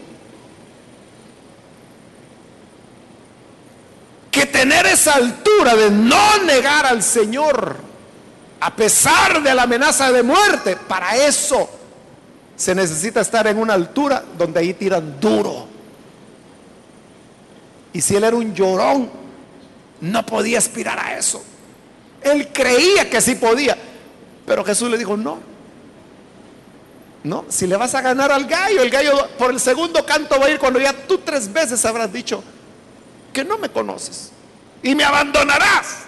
tener 4.57 4.87
esa 4.87 5.15
altura 5.15 5.77
de 5.77 5.91
no 5.91 6.39
negar 6.45 6.87
al 6.87 7.03
Señor, 7.03 7.77
a 8.59 8.75
pesar 8.75 9.43
de 9.43 9.55
la 9.55 9.65
amenaza 9.65 10.11
de 10.11 10.23
muerte, 10.23 10.77
para 10.77 11.15
eso 11.17 11.69
se 12.57 12.75
necesita 12.75 13.21
estar 13.21 13.47
en 13.47 13.59
una 13.59 13.75
altura 13.75 14.25
donde 14.39 14.61
ahí 14.61 14.73
tiran 14.73 15.21
duro. 15.21 15.67
Y 17.93 18.01
si 18.01 18.17
él 18.17 18.25
era 18.25 18.35
un 18.35 18.55
llorón, 18.55 19.11
no 20.01 20.25
podía 20.25 20.59
aspirar 20.59 20.99
a 20.99 21.19
eso. 21.19 21.43
Él 22.27 22.49
creía 22.53 23.09
que 23.09 23.21
sí 23.21 23.37
podía, 23.37 23.77
pero 24.45 24.65
Jesús 24.65 24.91
le 24.91 24.99
dijo, 24.99 25.17
no. 25.17 25.39
No, 27.23 27.45
si 27.49 27.67
le 27.67 27.77
vas 27.77 27.95
a 27.95 28.01
ganar 28.01 28.31
al 28.31 28.47
gallo, 28.47 28.83
el 28.83 28.91
gallo 28.91 29.29
por 29.39 29.51
el 29.51 29.59
segundo 29.59 30.05
canto 30.05 30.39
va 30.39 30.47
a 30.47 30.51
ir 30.51 30.59
cuando 30.59 30.79
ya 30.81 30.93
tú 30.93 31.19
tres 31.19 31.53
veces 31.53 31.85
habrás 31.85 32.13
dicho 32.13 32.43
que 33.33 33.45
no 33.45 33.59
me 33.59 33.69
conoces 33.69 34.31
y 34.83 34.95
me 34.95 35.05
abandonarás. 35.05 36.05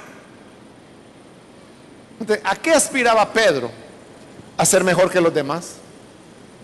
¿A 2.44 2.56
qué 2.56 2.72
aspiraba 2.72 3.32
Pedro? 3.32 3.70
A 4.56 4.64
ser 4.64 4.82
mejor 4.82 5.10
que 5.10 5.20
los 5.20 5.32
demás. 5.32 5.74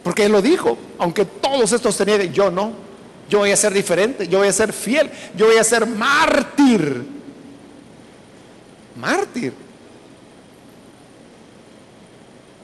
Porque 0.02 0.24
él 0.24 0.32
lo 0.32 0.42
dijo, 0.42 0.76
aunque 0.98 1.24
todos 1.24 1.72
estos 1.72 1.96
tenían, 1.96 2.32
yo 2.32 2.50
no, 2.50 2.72
yo 3.28 3.38
voy 3.38 3.52
a 3.52 3.56
ser 3.56 3.72
diferente, 3.72 4.28
yo 4.28 4.38
voy 4.38 4.48
a 4.48 4.52
ser 4.52 4.72
fiel, 4.72 5.10
yo 5.36 5.46
voy 5.46 5.56
a 5.56 5.64
ser 5.64 5.86
mártir. 5.86 7.13
Mártir. 8.96 9.52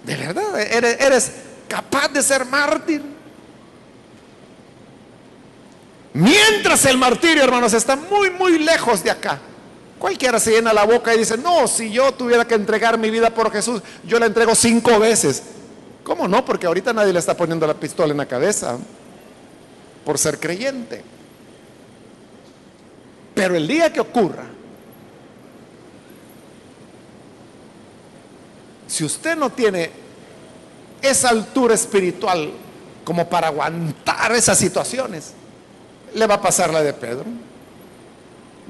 De 0.04 0.16
verdad, 0.16 0.60
eres, 0.60 1.32
capaz 1.68 2.08
de 2.08 2.22
ser 2.22 2.44
mártir. 2.44 3.02
Mientras 6.12 6.84
el 6.86 6.96
martirio, 6.96 7.44
hermanos, 7.44 7.72
está 7.72 7.96
muy, 7.96 8.30
muy 8.30 8.58
lejos 8.58 9.04
de 9.04 9.10
acá. 9.10 9.38
Cualquiera 9.98 10.40
se 10.40 10.52
llena 10.52 10.72
la 10.72 10.84
boca 10.84 11.14
y 11.14 11.18
dice, 11.18 11.36
no, 11.36 11.68
si 11.68 11.92
yo 11.92 12.12
tuviera 12.12 12.46
que 12.46 12.54
entregar 12.54 12.98
mi 12.98 13.10
vida 13.10 13.30
por 13.30 13.52
Jesús, 13.52 13.82
yo 14.04 14.18
la 14.18 14.26
entrego 14.26 14.54
cinco 14.54 14.98
veces. 14.98 15.42
¿Cómo 16.02 16.26
no? 16.26 16.44
Porque 16.44 16.66
ahorita 16.66 16.92
nadie 16.92 17.12
le 17.12 17.18
está 17.18 17.36
poniendo 17.36 17.66
la 17.66 17.74
pistola 17.74 18.12
en 18.12 18.18
la 18.18 18.26
cabeza 18.26 18.78
por 20.04 20.18
ser 20.18 20.40
creyente. 20.40 21.04
Pero 23.34 23.54
el 23.54 23.68
día 23.68 23.92
que 23.92 24.00
ocurra, 24.00 24.44
si 28.90 29.04
usted 29.04 29.36
no 29.36 29.50
tiene 29.50 29.88
esa 31.00 31.28
altura 31.28 31.74
espiritual 31.74 32.50
como 33.04 33.28
para 33.28 33.46
aguantar 33.46 34.32
esas 34.32 34.58
situaciones, 34.58 35.32
le 36.12 36.26
va 36.26 36.34
a 36.34 36.40
pasar 36.40 36.72
la 36.72 36.82
de 36.82 36.92
Pedro. 36.92 37.24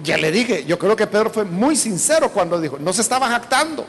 Ya 0.02 0.18
le 0.18 0.30
dije, 0.30 0.66
yo 0.66 0.78
creo 0.78 0.94
que 0.94 1.06
Pedro 1.06 1.30
fue 1.30 1.46
muy 1.46 1.74
sincero 1.74 2.30
cuando 2.30 2.60
dijo, 2.60 2.78
no 2.78 2.92
se 2.92 3.00
estaba 3.00 3.30
jactando. 3.30 3.86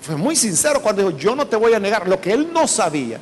Fue 0.00 0.16
muy 0.16 0.34
sincero 0.34 0.80
cuando 0.80 1.02
dijo, 1.02 1.18
yo 1.18 1.36
no 1.36 1.46
te 1.46 1.56
voy 1.56 1.74
a 1.74 1.78
negar. 1.78 2.08
Lo 2.08 2.18
que 2.18 2.32
él 2.32 2.50
no 2.50 2.66
sabía 2.66 3.20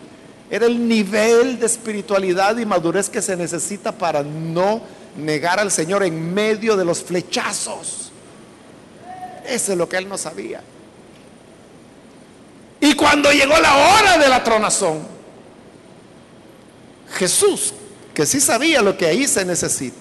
era 0.49 0.67
el 0.67 0.87
nivel 0.87 1.59
de 1.59 1.67
espiritualidad 1.67 2.57
y 2.57 2.67
madurez 2.67 3.11
que 3.11 3.21
se 3.21 3.37
necesita 3.37 3.91
para 3.91 4.23
no 4.23 4.81
negar 5.17 5.59
al 5.59 5.73
Señor 5.73 6.05
en 6.05 6.33
medio 6.33 6.77
de 6.77 6.85
los 6.85 7.03
flechazos. 7.03 8.13
Eso 9.45 9.73
es 9.73 9.79
lo 9.79 9.89
que 9.89 9.97
él 9.97 10.09
no 10.09 10.17
sabía. 10.17 10.63
Y 12.85 12.93
cuando 12.93 13.33
llegó 13.33 13.59
la 13.61 13.77
hora 13.77 14.19
de 14.19 14.29
la 14.29 14.45
tronazón, 14.45 15.01
Jesús, 17.15 17.73
que 18.13 18.27
sí 18.27 18.43
sabía 18.43 18.83
lo 18.83 18.95
que 18.95 19.07
ahí 19.07 19.27
se 19.27 19.43
necesita, 19.43 19.97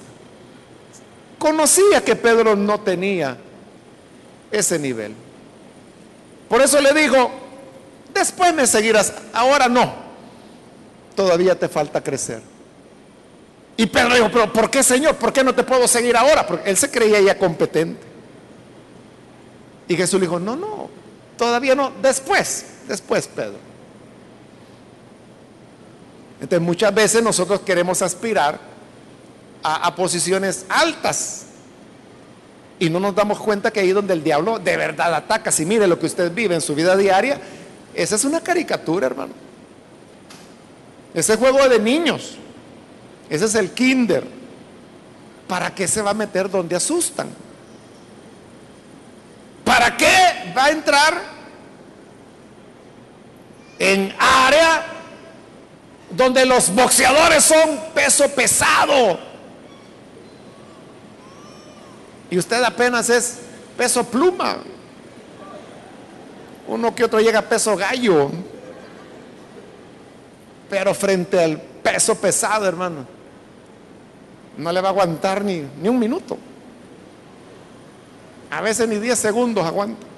conocía 1.39 2.03
que 2.03 2.17
Pedro 2.17 2.57
no 2.57 2.81
tenía 2.81 3.37
ese 4.51 4.77
nivel. 4.77 5.15
Por 6.49 6.61
eso 6.61 6.81
le 6.81 6.91
digo, 6.91 7.31
después 8.13 8.53
me 8.53 8.67
seguirás, 8.67 9.13
ahora 9.31 9.69
no, 9.69 9.93
todavía 11.15 11.57
te 11.57 11.69
falta 11.69 12.03
crecer. 12.03 12.41
Y 13.77 13.85
Pedro 13.85 14.13
dijo, 14.13 14.29
pero 14.29 14.51
¿por 14.51 14.69
qué 14.69 14.83
Señor? 14.83 15.15
¿Por 15.15 15.31
qué 15.31 15.41
no 15.41 15.55
te 15.55 15.63
puedo 15.63 15.87
seguir 15.87 16.17
ahora? 16.17 16.45
Porque 16.45 16.69
él 16.69 16.75
se 16.75 16.91
creía 16.91 17.21
ya 17.21 17.39
competente. 17.39 18.01
Y 19.87 19.95
Jesús 19.95 20.19
le 20.19 20.27
dijo, 20.27 20.37
no, 20.37 20.57
no, 20.57 20.89
todavía 21.37 21.75
no, 21.75 21.93
después, 22.01 22.72
después 22.87 23.27
Pedro. 23.27 23.73
Entonces 26.41 26.65
muchas 26.65 26.93
veces 26.93 27.23
nosotros 27.23 27.61
queremos 27.61 28.01
aspirar 28.01 28.59
a, 29.63 29.95
posiciones 29.95 30.65
altas 30.67 31.45
y 32.79 32.89
no 32.89 32.99
nos 32.99 33.15
damos 33.15 33.39
cuenta 33.39 33.71
que 33.71 33.79
ahí 33.79 33.93
donde 33.93 34.13
el 34.13 34.23
diablo 34.23 34.59
de 34.59 34.75
verdad 34.75 35.13
ataca, 35.13 35.53
si 35.53 35.65
mire 35.65 35.87
lo 35.87 35.97
que 35.97 36.05
usted 36.05 36.33
vive 36.33 36.53
en 36.53 36.59
su 36.59 36.75
vida 36.75 36.97
diaria, 36.97 37.39
esa 37.93 38.15
es 38.15 38.25
una 38.25 38.41
caricatura, 38.41 39.07
hermano. 39.07 39.31
Ese 41.13 41.37
juego 41.37 41.69
de 41.69 41.79
niños, 41.79 42.37
ese 43.29 43.45
es 43.45 43.55
el 43.55 43.71
kinder. 43.71 44.27
¿Para 45.47 45.73
qué 45.73 45.87
se 45.87 46.01
va 46.01 46.11
a 46.11 46.15
meter 46.15 46.49
donde 46.49 46.75
asustan? 46.75 47.29
¿Para 49.63 49.95
qué 49.95 50.53
va 50.57 50.65
a 50.65 50.71
entrar 50.71 51.21
en 53.83 54.15
área 54.17 54.85
donde 56.09 56.45
los 56.45 56.73
boxeadores 56.73 57.43
son 57.43 57.79
peso 57.93 58.29
pesado? 58.29 59.19
Y 62.29 62.37
usted 62.37 62.63
apenas 62.63 63.09
es 63.09 63.39
peso 63.77 64.05
pluma. 64.05 64.57
Uno 66.67 66.95
que 66.95 67.03
otro 67.03 67.19
llega 67.19 67.39
a 67.39 67.49
peso 67.49 67.75
gallo. 67.75 68.31
Pero 70.69 70.93
frente 70.93 71.43
al 71.43 71.59
peso 71.59 72.15
pesado, 72.15 72.65
hermano, 72.65 73.05
no 74.57 74.71
le 74.71 74.79
va 74.79 74.87
a 74.87 74.91
aguantar 74.91 75.43
ni, 75.43 75.61
ni 75.81 75.89
un 75.89 75.99
minuto. 75.99 76.37
A 78.49 78.61
veces 78.61 78.87
ni 78.87 78.97
10 78.97 79.19
segundos 79.19 79.65
aguanta. 79.65 80.12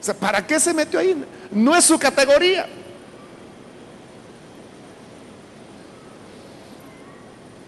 O 0.00 0.02
sea, 0.02 0.14
¿para 0.14 0.46
qué 0.46 0.60
se 0.60 0.72
metió 0.72 1.00
ahí? 1.00 1.24
No 1.50 1.74
es 1.74 1.84
su 1.84 1.98
categoría. 1.98 2.66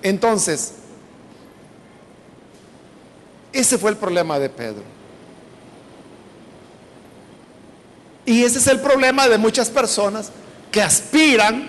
Entonces, 0.03 0.75
ese 3.53 3.79
fue 3.79 3.91
el 3.91 3.97
problema 3.97 4.39
de 4.39 4.49
Pedro. 4.49 4.85
Y 8.25 8.45
ese 8.45 8.59
es 8.59 8.67
el 8.67 8.81
problema 8.81 9.27
de 9.27 9.39
muchas 9.39 9.71
personas 9.71 10.31
que 10.71 10.83
aspiran 10.83 11.69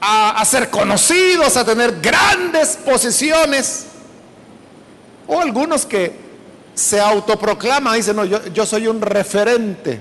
a, 0.00 0.44
ser 0.44 0.70
conocidos, 0.70 1.56
a 1.56 1.64
tener 1.64 2.00
grandes 2.00 2.76
posiciones, 2.76 3.86
o 5.26 5.40
algunos 5.40 5.86
que 5.86 6.23
se 6.74 7.00
autoproclaman, 7.00 7.94
dicen, 7.94 8.16
no, 8.16 8.24
yo, 8.24 8.46
yo 8.48 8.66
soy 8.66 8.86
un 8.86 9.00
referente 9.00 10.00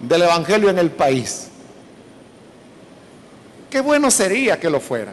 del 0.00 0.22
Evangelio 0.22 0.70
en 0.70 0.78
el 0.78 0.90
país. 0.90 1.48
Qué 3.68 3.80
bueno 3.80 4.10
sería 4.10 4.58
que 4.60 4.70
lo 4.70 4.80
fuera. 4.80 5.12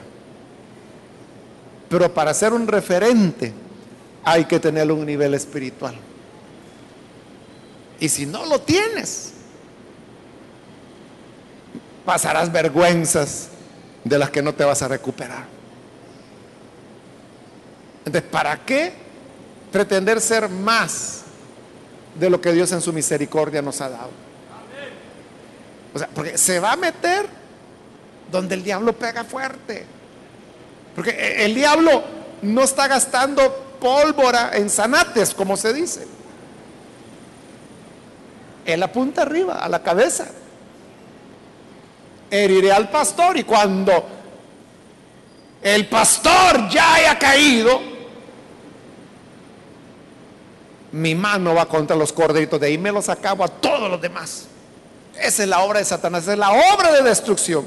Pero 1.90 2.14
para 2.14 2.34
ser 2.34 2.54
un 2.54 2.68
referente 2.68 3.54
hay 4.24 4.46
que 4.46 4.60
tener 4.60 4.92
un 4.92 5.06
nivel 5.06 5.34
espiritual. 5.34 5.96
Y 8.00 8.10
si 8.10 8.26
no 8.26 8.46
lo 8.46 8.60
tienes, 8.62 9.34
pasarás 12.06 12.52
vergüenzas 12.52 13.50
de 14.04 14.20
las 14.20 14.30
que 14.30 14.42
no 14.42 14.54
te 14.54 14.64
vas 14.64 14.82
a 14.82 14.88
recuperar. 14.88 15.46
Entonces, 18.06 18.30
¿para 18.30 18.58
qué 18.66 19.03
pretender 19.74 20.22
ser 20.22 20.48
más 20.48 21.24
de 22.18 22.30
lo 22.30 22.40
que 22.40 22.54
Dios 22.54 22.72
en 22.72 22.80
su 22.80 22.94
misericordia 22.94 23.62
nos 23.62 23.82
ha 23.82 23.90
dado? 23.90 24.12
O 25.94 26.00
sea, 26.00 26.08
porque 26.14 26.38
se 26.38 26.60
va 26.60 26.74
a 26.74 26.76
meter 26.78 27.28
donde 28.32 28.56
el 28.56 28.64
diablo 28.64 28.94
pega 28.94 29.24
fuerte. 29.24 29.86
Porque 30.96 31.44
el 31.44 31.56
diablo 31.56 32.04
no 32.44 32.64
está 32.64 32.88
gastando 32.88 33.78
pólvora 33.80 34.52
en 34.54 34.70
zanates, 34.70 35.34
como 35.34 35.58
se 35.58 35.74
dice. 35.74 36.08
Él 38.66 38.82
apunta 38.82 39.24
arriba, 39.24 39.56
a 39.56 39.68
la 39.70 39.82
cabeza. 39.82 40.28
Heriré 42.30 42.72
al 42.72 42.90
pastor 42.90 43.38
y 43.38 43.44
cuando 43.44 44.08
el 45.62 45.88
pastor 45.88 46.70
ya 46.70 46.96
haya 46.96 47.20
caído, 47.20 47.93
mi 50.94 51.16
mano 51.16 51.54
va 51.56 51.68
contra 51.68 51.96
los 51.96 52.14
corderitos, 52.14 52.60
de 52.60 52.68
ahí 52.68 52.78
me 52.78 52.92
los 52.92 53.10
acabo 53.10 53.44
a 53.44 53.48
todos 53.48 53.90
los 53.90 54.00
demás. 54.00 54.46
Esa 55.20 55.44
es 55.44 55.50
la 55.50 55.62
obra 55.62 55.80
de 55.80 55.86
Satanás, 55.86 56.24
esa 56.24 56.34
es 56.34 56.40
la 56.40 56.52
obra 56.52 56.92
de 56.92 57.02
destrucción. 57.02 57.66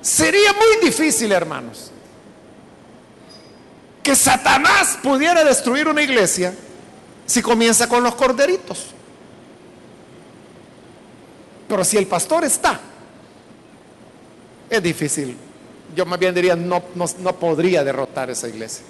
Sería 0.00 0.52
muy 0.52 0.84
difícil, 0.84 1.30
hermanos, 1.30 1.90
que 4.02 4.16
Satanás 4.16 4.98
pudiera 5.02 5.44
destruir 5.44 5.86
una 5.86 6.02
iglesia 6.02 6.54
si 7.26 7.40
comienza 7.40 7.88
con 7.88 8.02
los 8.02 8.14
corderitos. 8.14 8.86
Pero 11.68 11.84
si 11.84 11.96
el 11.96 12.06
pastor 12.06 12.44
está, 12.44 12.80
es 14.68 14.82
difícil. 14.82 15.36
Yo 15.94 16.06
más 16.06 16.18
bien 16.18 16.34
diría, 16.34 16.56
no, 16.56 16.82
no, 16.94 17.32
podría 17.36 17.84
derrotar 17.84 18.30
esa 18.30 18.48
iglesia. 18.48 18.84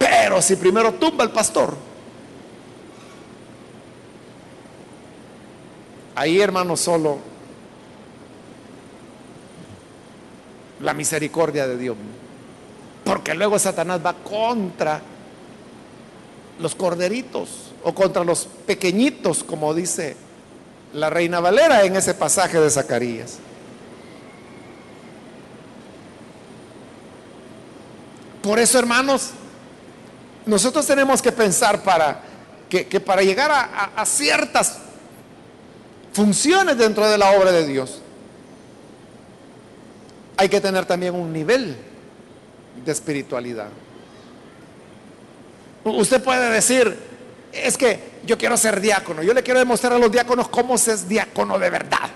Pero 0.00 0.40
si 0.40 0.56
primero 0.56 0.94
tumba 0.94 1.24
el 1.24 1.30
pastor, 1.30 1.76
ahí 6.14 6.40
hermano 6.40 6.74
solo 6.74 7.18
la 10.80 10.94
misericordia 10.94 11.68
de 11.68 11.76
Dios. 11.76 11.98
Porque 13.04 13.34
luego 13.34 13.58
Satanás 13.58 14.00
va 14.04 14.14
contra 14.14 15.02
los 16.58 16.74
corderitos 16.74 17.72
o 17.84 17.94
contra 17.94 18.24
los 18.24 18.48
pequeñitos, 18.66 19.44
como 19.44 19.74
dice 19.74 20.16
la 20.94 21.10
reina 21.10 21.40
Valera 21.40 21.84
en 21.84 21.94
ese 21.94 22.14
pasaje 22.14 22.58
de 22.58 22.70
Zacarías. 22.70 23.38
Por 28.42 28.58
eso, 28.58 28.78
hermanos, 28.78 29.32
nosotros 30.46 30.86
tenemos 30.86 31.20
que 31.22 31.32
pensar 31.32 31.82
para 31.82 32.22
que, 32.68 32.84
para 33.00 33.22
llegar 33.22 33.50
a 33.52 34.06
ciertas 34.06 34.78
funciones 36.12 36.76
dentro 36.78 37.08
de 37.08 37.18
la 37.18 37.32
obra 37.32 37.52
de 37.52 37.66
Dios, 37.66 38.00
hay 40.36 40.48
que 40.48 40.60
tener 40.60 40.86
también 40.86 41.14
un 41.14 41.32
nivel 41.32 41.76
de 42.84 42.92
espiritualidad. 42.92 43.68
Usted 45.84 46.22
puede 46.22 46.50
decir, 46.50 46.96
es 47.52 47.76
que 47.76 48.20
yo 48.24 48.38
quiero 48.38 48.56
ser 48.56 48.80
diácono, 48.80 49.22
yo 49.22 49.34
le 49.34 49.42
quiero 49.42 49.60
demostrar 49.60 49.92
a 49.92 49.98
los 49.98 50.10
diáconos 50.10 50.48
cómo 50.48 50.78
se 50.78 50.92
es 50.92 51.08
diácono 51.08 51.58
de 51.58 51.70
verdad. 51.70 52.10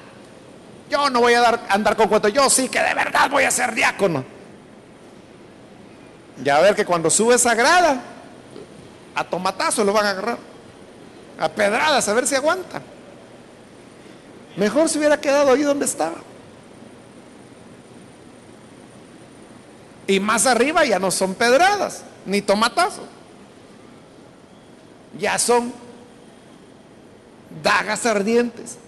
Yo 0.91 1.11
no 1.11 1.21
voy 1.21 1.35
a 1.35 1.41
dar, 1.41 1.67
andar 1.69 1.97
con 1.97 2.09
cuento, 2.09 2.29
yo 2.29 2.49
sí 2.49 2.69
que 2.69 2.81
de 2.81 2.95
verdad 2.95 3.31
voy 3.31 3.45
a 3.45 3.51
ser 3.51 3.75
diácono. 3.75 4.25
Ya 6.43 6.57
a 6.57 6.61
ver 6.61 6.75
que 6.75 6.85
cuando 6.85 7.11
sube 7.11 7.35
esa 7.35 7.55
grada, 7.55 8.03
a 9.15 9.25
tomatazos 9.25 9.85
lo 9.87 9.93
van 9.93 10.07
a 10.07 10.11
agarrar, 10.11 10.39
a 11.39 11.49
pedradas, 11.49 12.09
a 12.09 12.15
ver 12.15 12.27
si 12.27 12.35
aguanta. 12.35 12.83
Mejor 14.57 14.89
se 14.89 14.99
hubiera 14.99 15.21
quedado 15.21 15.53
ahí 15.53 15.63
donde 15.63 15.85
estaba. 15.85 16.17
Y 20.07 20.21
más 20.21 20.47
arriba 20.47 20.85
ya 20.85 20.99
no 20.99 21.11
son 21.11 21.35
pedradas, 21.35 22.03
ni 22.27 22.43
tomatazos. 22.43 23.07
Ya 25.19 25.39
son 25.39 25.73
dagas 27.63 28.05
ardientes. 28.07 28.79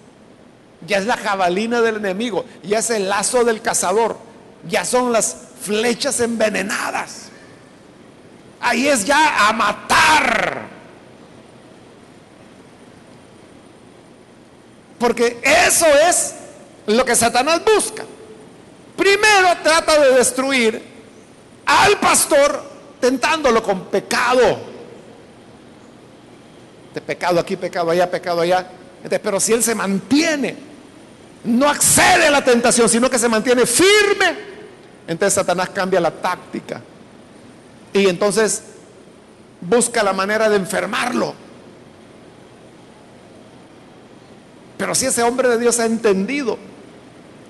Ya 0.86 0.98
es 0.98 1.06
la 1.06 1.16
jabalina 1.16 1.80
del 1.80 1.96
enemigo. 1.96 2.44
Ya 2.62 2.80
es 2.80 2.90
el 2.90 3.08
lazo 3.08 3.44
del 3.44 3.62
cazador. 3.62 4.18
Ya 4.68 4.84
son 4.84 5.12
las 5.12 5.36
flechas 5.62 6.20
envenenadas. 6.20 7.25
Ahí 8.66 8.88
es 8.88 9.04
ya 9.04 9.48
a 9.48 9.52
matar. 9.52 10.66
Porque 14.98 15.38
eso 15.40 15.86
es 15.86 16.34
lo 16.86 17.04
que 17.04 17.14
Satanás 17.14 17.60
busca. 17.64 18.04
Primero 18.96 19.50
trata 19.62 20.00
de 20.00 20.14
destruir 20.14 20.82
al 21.64 21.96
pastor 22.00 22.60
tentándolo 23.00 23.62
con 23.62 23.84
pecado. 23.84 24.58
De 26.92 27.00
pecado 27.00 27.38
aquí, 27.38 27.54
pecado 27.54 27.92
allá, 27.92 28.10
pecado 28.10 28.40
allá. 28.40 28.68
Pero 29.22 29.38
si 29.38 29.52
él 29.52 29.62
se 29.62 29.76
mantiene, 29.76 30.56
no 31.44 31.68
accede 31.68 32.26
a 32.26 32.30
la 32.32 32.42
tentación, 32.42 32.88
sino 32.88 33.08
que 33.08 33.20
se 33.20 33.28
mantiene 33.28 33.64
firme, 33.64 34.36
entonces 35.06 35.34
Satanás 35.34 35.68
cambia 35.70 36.00
la 36.00 36.10
táctica. 36.10 36.82
Y 37.96 38.08
entonces 38.08 38.62
busca 39.60 40.02
la 40.02 40.12
manera 40.12 40.50
de 40.50 40.56
enfermarlo. 40.56 41.34
Pero 44.76 44.94
si 44.94 45.06
ese 45.06 45.22
hombre 45.22 45.48
de 45.48 45.58
Dios 45.58 45.80
ha 45.80 45.86
entendido 45.86 46.58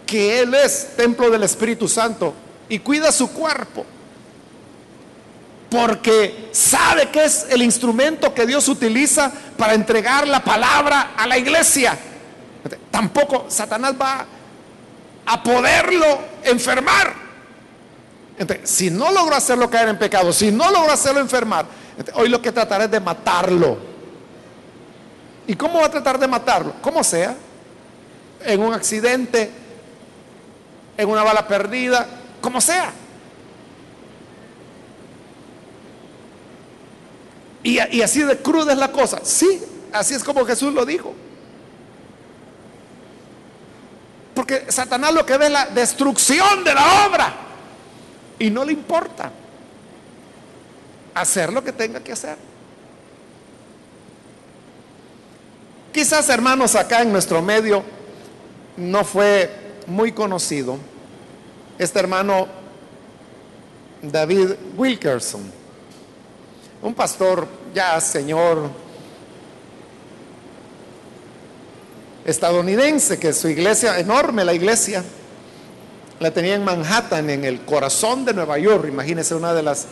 que 0.06 0.40
Él 0.40 0.54
es 0.54 0.96
templo 0.96 1.30
del 1.30 1.42
Espíritu 1.42 1.88
Santo 1.88 2.32
y 2.68 2.78
cuida 2.78 3.10
su 3.10 3.32
cuerpo, 3.32 3.84
porque 5.68 6.50
sabe 6.52 7.10
que 7.10 7.24
es 7.24 7.46
el 7.50 7.62
instrumento 7.62 8.32
que 8.32 8.46
Dios 8.46 8.68
utiliza 8.68 9.32
para 9.58 9.74
entregar 9.74 10.28
la 10.28 10.44
palabra 10.44 11.14
a 11.16 11.26
la 11.26 11.36
iglesia. 11.36 11.98
Tampoco 12.92 13.46
Satanás 13.48 13.94
va 14.00 14.24
a 15.26 15.42
poderlo 15.42 16.20
enfermar. 16.44 17.25
Entonces, 18.38 18.68
si 18.68 18.90
no 18.90 19.10
logró 19.12 19.34
hacerlo 19.34 19.70
caer 19.70 19.88
en 19.88 19.98
pecado, 19.98 20.32
si 20.32 20.50
no 20.50 20.70
logró 20.70 20.92
hacerlo 20.92 21.20
enfermar, 21.20 21.66
hoy 22.14 22.28
lo 22.28 22.42
que 22.42 22.52
tratará 22.52 22.84
es 22.84 22.90
de 22.90 23.00
matarlo. 23.00 23.78
¿Y 25.46 25.54
cómo 25.54 25.80
va 25.80 25.86
a 25.86 25.90
tratar 25.90 26.18
de 26.18 26.26
matarlo? 26.26 26.74
Como 26.82 27.02
sea, 27.02 27.36
en 28.44 28.60
un 28.60 28.74
accidente, 28.74 29.50
en 30.96 31.08
una 31.08 31.22
bala 31.22 31.46
perdida, 31.46 32.06
como 32.40 32.60
sea. 32.60 32.92
Y, 37.62 38.00
así 38.00 38.22
de 38.22 38.38
cruda 38.38 38.72
es 38.72 38.78
la 38.78 38.92
cosa. 38.92 39.20
Sí, 39.24 39.60
así 39.92 40.14
es 40.14 40.22
como 40.22 40.44
Jesús 40.44 40.72
lo 40.72 40.86
dijo. 40.86 41.12
Porque 44.34 44.66
Satanás 44.68 45.12
lo 45.12 45.26
que 45.26 45.36
ve 45.36 45.46
es 45.46 45.52
la 45.52 45.66
destrucción 45.66 46.62
de 46.62 46.74
la 46.74 47.06
obra. 47.06 47.45
Y 48.38 48.50
no 48.50 48.64
le 48.64 48.72
importa 48.72 49.30
hacer 51.14 51.52
lo 51.52 51.64
que 51.64 51.72
tenga 51.72 52.00
que 52.00 52.12
hacer. 52.12 52.36
Quizás, 55.92 56.28
hermanos, 56.28 56.74
acá 56.74 57.02
en 57.02 57.10
nuestro 57.10 57.40
medio 57.40 57.82
no 58.76 59.04
fue 59.04 59.50
muy 59.86 60.12
conocido 60.12 60.76
este 61.78 61.98
hermano 61.98 62.46
David 64.02 64.50
Wilkerson 64.76 65.66
un 66.82 66.94
pastor 66.94 67.48
ya 67.74 68.00
señor 68.00 68.70
estadounidense, 72.24 73.18
que 73.18 73.32
su 73.32 73.48
iglesia, 73.48 73.98
enorme 73.98 74.44
la 74.44 74.52
iglesia, 74.52 75.04
la 76.20 76.30
tenía 76.30 76.54
en 76.54 76.64
Manhattan, 76.64 77.28
en 77.30 77.44
el 77.44 77.60
corazón 77.60 78.24
de 78.24 78.32
Nueva 78.32 78.58
York, 78.58 78.86
imagínense 78.88 79.34
una 79.34 79.52
de 79.52 79.62
las 79.62 79.86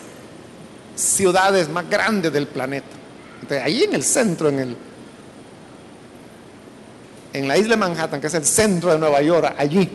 ciudades 0.96 1.68
más 1.68 1.88
grandes 1.88 2.32
del 2.32 2.46
planeta. 2.46 2.86
Entonces, 3.42 3.62
ahí 3.64 3.82
en 3.84 3.94
el 3.94 4.02
centro, 4.02 4.48
en 4.48 4.58
el 4.58 4.76
en 7.34 7.48
la 7.48 7.58
isla 7.58 7.70
de 7.70 7.76
Manhattan, 7.76 8.20
que 8.20 8.28
es 8.28 8.34
el 8.34 8.46
centro 8.46 8.92
de 8.92 8.98
Nueva 8.98 9.20
York, 9.20 9.54
allí, 9.58 9.90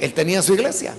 él 0.00 0.14
tenía 0.14 0.40
su 0.40 0.54
iglesia. 0.54 0.94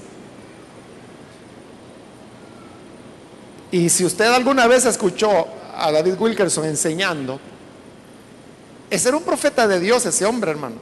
Y 3.71 3.89
si 3.89 4.05
usted 4.05 4.31
alguna 4.31 4.67
vez 4.67 4.85
escuchó 4.85 5.47
a 5.75 5.91
David 5.91 6.13
Wilkerson 6.19 6.65
enseñando, 6.65 7.39
ese 8.89 9.09
era 9.09 9.17
un 9.17 9.23
profeta 9.23 9.67
de 9.67 9.79
Dios, 9.79 10.05
ese 10.05 10.25
hombre, 10.25 10.51
hermano. 10.51 10.75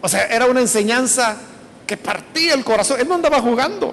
O 0.00 0.08
sea, 0.08 0.26
era 0.26 0.46
una 0.46 0.60
enseñanza 0.60 1.36
que 1.90 1.96
partía 1.96 2.54
el 2.54 2.62
corazón. 2.62 3.00
Él 3.00 3.08
no 3.08 3.16
andaba 3.16 3.40
jugando 3.40 3.92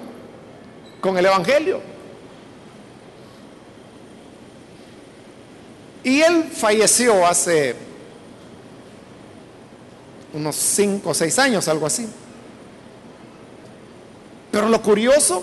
con 1.00 1.18
el 1.18 1.26
Evangelio. 1.26 1.80
Y 6.04 6.20
él 6.20 6.44
falleció 6.44 7.26
hace 7.26 7.74
unos 10.32 10.54
cinco 10.54 11.10
o 11.10 11.14
seis 11.14 11.40
años, 11.40 11.66
algo 11.66 11.86
así. 11.86 12.08
Pero 14.52 14.68
lo 14.68 14.80
curioso 14.80 15.42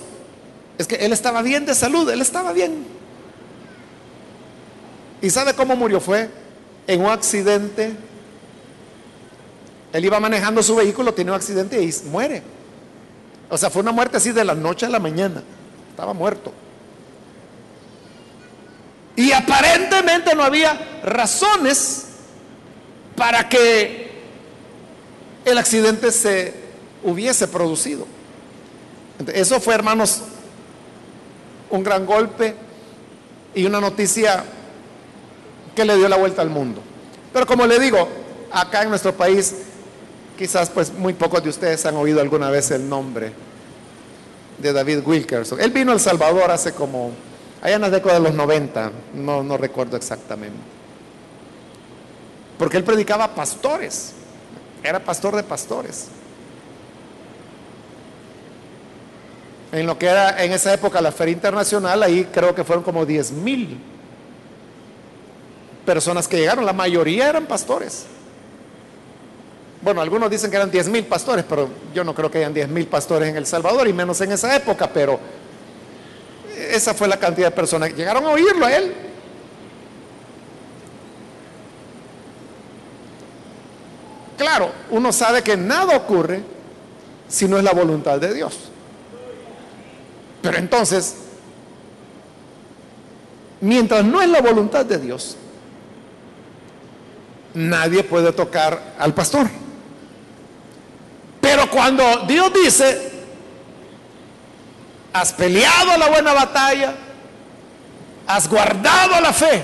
es 0.77 0.87
que 0.87 0.95
él 0.95 1.11
estaba 1.11 1.41
bien 1.41 1.65
de 1.65 1.75
salud, 1.75 2.09
él 2.09 2.21
estaba 2.21 2.53
bien. 2.53 2.87
¿Y 5.21 5.29
sabe 5.29 5.53
cómo 5.55 5.75
murió? 5.75 5.99
Fue 5.99 6.29
en 6.87 7.01
un 7.01 7.09
accidente. 7.11 7.97
Él 9.95 10.03
iba 10.03 10.19
manejando 10.19 10.61
su 10.61 10.75
vehículo, 10.75 11.13
tiene 11.13 11.31
un 11.31 11.37
accidente 11.37 11.81
y 11.81 11.89
muere. 12.09 12.43
O 13.49 13.57
sea, 13.57 13.69
fue 13.69 13.81
una 13.81 13.93
muerte 13.93 14.17
así 14.17 14.33
de 14.33 14.43
la 14.43 14.53
noche 14.53 14.85
a 14.85 14.89
la 14.89 14.99
mañana. 14.99 15.41
Estaba 15.89 16.11
muerto. 16.11 16.51
Y 19.15 19.31
aparentemente 19.31 20.35
no 20.35 20.43
había 20.43 20.99
razones 21.01 22.07
para 23.15 23.47
que 23.47 24.11
el 25.45 25.57
accidente 25.57 26.11
se 26.11 26.53
hubiese 27.01 27.47
producido. 27.47 28.05
Eso 29.33 29.61
fue, 29.61 29.75
hermanos, 29.75 30.23
un 31.69 31.83
gran 31.85 32.05
golpe 32.05 32.53
y 33.53 33.65
una 33.65 33.79
noticia 33.79 34.43
que 35.73 35.85
le 35.85 35.95
dio 35.95 36.09
la 36.09 36.17
vuelta 36.17 36.41
al 36.41 36.49
mundo. 36.49 36.81
Pero 37.31 37.45
como 37.45 37.65
le 37.65 37.79
digo, 37.79 38.09
acá 38.51 38.83
en 38.83 38.89
nuestro 38.89 39.13
país, 39.13 39.55
quizás 40.37 40.69
pues 40.69 40.93
muy 40.93 41.13
pocos 41.13 41.43
de 41.43 41.49
ustedes 41.49 41.85
han 41.85 41.95
oído 41.95 42.21
alguna 42.21 42.49
vez 42.49 42.71
el 42.71 42.87
nombre 42.87 43.31
de 44.57 44.73
David 44.73 44.99
Wilkerson. 45.05 45.59
Él 45.59 45.71
vino 45.71 45.91
a 45.91 45.95
El 45.95 45.99
Salvador 45.99 46.51
hace 46.51 46.73
como, 46.73 47.11
allá 47.61 47.75
en 47.75 47.81
las 47.81 47.91
décadas 47.91 48.21
de 48.21 48.29
los 48.29 48.35
90, 48.35 48.91
no, 49.15 49.43
no 49.43 49.57
recuerdo 49.57 49.97
exactamente. 49.97 50.57
Porque 52.57 52.77
él 52.77 52.83
predicaba 52.83 53.33
pastores, 53.35 54.13
era 54.83 54.99
pastor 54.99 55.35
de 55.35 55.43
pastores. 55.43 56.07
En 59.71 59.85
lo 59.85 59.97
que 59.97 60.05
era 60.05 60.41
en 60.43 60.53
esa 60.53 60.73
época 60.73 61.01
la 61.01 61.11
Feria 61.11 61.33
Internacional, 61.33 62.01
ahí 62.01 62.29
creo 62.31 62.55
que 62.55 62.63
fueron 62.63 62.83
como 62.83 63.05
10 63.05 63.31
mil 63.33 63.77
personas 65.85 66.27
que 66.27 66.37
llegaron, 66.37 66.65
la 66.65 66.73
mayoría 66.73 67.29
eran 67.29 67.45
pastores. 67.45 68.05
Bueno, 69.85 70.01
algunos 70.01 70.31
dicen 70.31 70.49
que 70.49 70.57
eran 70.57 70.71
10 70.71 70.89
mil 70.89 71.05
pastores, 71.05 71.45
pero 71.47 71.69
yo 71.93 72.03
no 72.03 72.15
creo 72.15 72.31
que 72.31 72.39
hayan 72.39 72.55
10 72.55 72.69
mil 72.69 72.87
pastores 72.87 73.29
en 73.29 73.35
El 73.35 73.45
Salvador, 73.45 73.87
y 73.87 73.93
menos 73.93 74.19
en 74.19 74.31
esa 74.31 74.55
época, 74.55 74.89
pero 74.91 75.19
esa 76.71 76.95
fue 76.95 77.07
la 77.07 77.17
cantidad 77.17 77.49
de 77.49 77.55
personas 77.55 77.89
que 77.89 77.95
llegaron 77.95 78.25
a 78.25 78.29
oírlo 78.29 78.65
a 78.65 78.75
él. 78.75 78.95
Claro, 84.39 84.71
uno 84.89 85.13
sabe 85.13 85.43
que 85.43 85.55
nada 85.55 85.95
ocurre 85.95 86.41
si 87.27 87.47
no 87.47 87.59
es 87.59 87.63
la 87.63 87.73
voluntad 87.73 88.19
de 88.19 88.33
Dios. 88.33 88.57
Pero 90.41 90.57
entonces, 90.57 91.13
mientras 93.61 94.03
no 94.03 94.19
es 94.19 94.29
la 94.29 94.41
voluntad 94.41 94.83
de 94.83 94.97
Dios, 94.97 95.37
nadie 97.53 98.03
puede 98.03 98.33
tocar 98.33 98.95
al 98.97 99.13
pastor. 99.13 99.47
Pero 101.45 101.69
cuando 101.69 102.25
Dios 102.27 102.51
dice, 102.51 103.11
has 105.13 105.31
peleado 105.31 105.95
la 105.95 106.09
buena 106.09 106.33
batalla, 106.33 106.95
has 108.25 108.49
guardado 108.49 109.21
la 109.21 109.31
fe, 109.31 109.63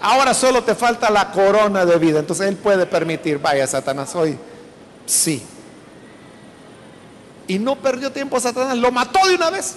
ahora 0.00 0.32
solo 0.32 0.62
te 0.62 0.76
falta 0.76 1.10
la 1.10 1.32
corona 1.32 1.84
de 1.84 1.98
vida. 1.98 2.20
Entonces 2.20 2.46
Él 2.46 2.54
puede 2.54 2.86
permitir, 2.86 3.38
vaya 3.40 3.66
Satanás 3.66 4.14
hoy, 4.14 4.38
sí. 5.04 5.42
Y 7.48 7.58
no 7.58 7.74
perdió 7.74 8.12
tiempo 8.12 8.38
Satanás, 8.38 8.78
lo 8.78 8.92
mató 8.92 9.26
de 9.26 9.34
una 9.34 9.50
vez. 9.50 9.74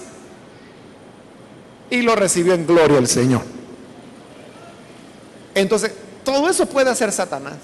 Y 1.90 2.02
lo 2.02 2.14
recibió 2.14 2.54
en 2.54 2.64
gloria 2.64 2.98
el 2.98 3.08
Señor. 3.08 3.42
Entonces, 5.56 5.90
todo 6.22 6.48
eso 6.48 6.66
puede 6.66 6.90
hacer 6.90 7.10
Satanás, 7.10 7.56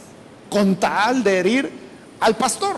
con 0.50 0.74
tal 0.74 1.22
de 1.22 1.38
herir 1.38 1.89
al 2.20 2.36
pastor. 2.36 2.76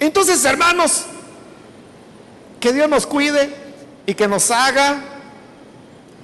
Entonces, 0.00 0.44
hermanos, 0.44 1.04
que 2.60 2.72
Dios 2.72 2.88
nos 2.88 3.06
cuide 3.06 3.54
y 4.06 4.14
que 4.14 4.28
nos 4.28 4.50
haga 4.50 5.02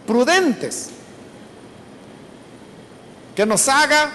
prudentes, 0.06 0.90
que 3.34 3.46
nos 3.46 3.68
haga 3.68 4.10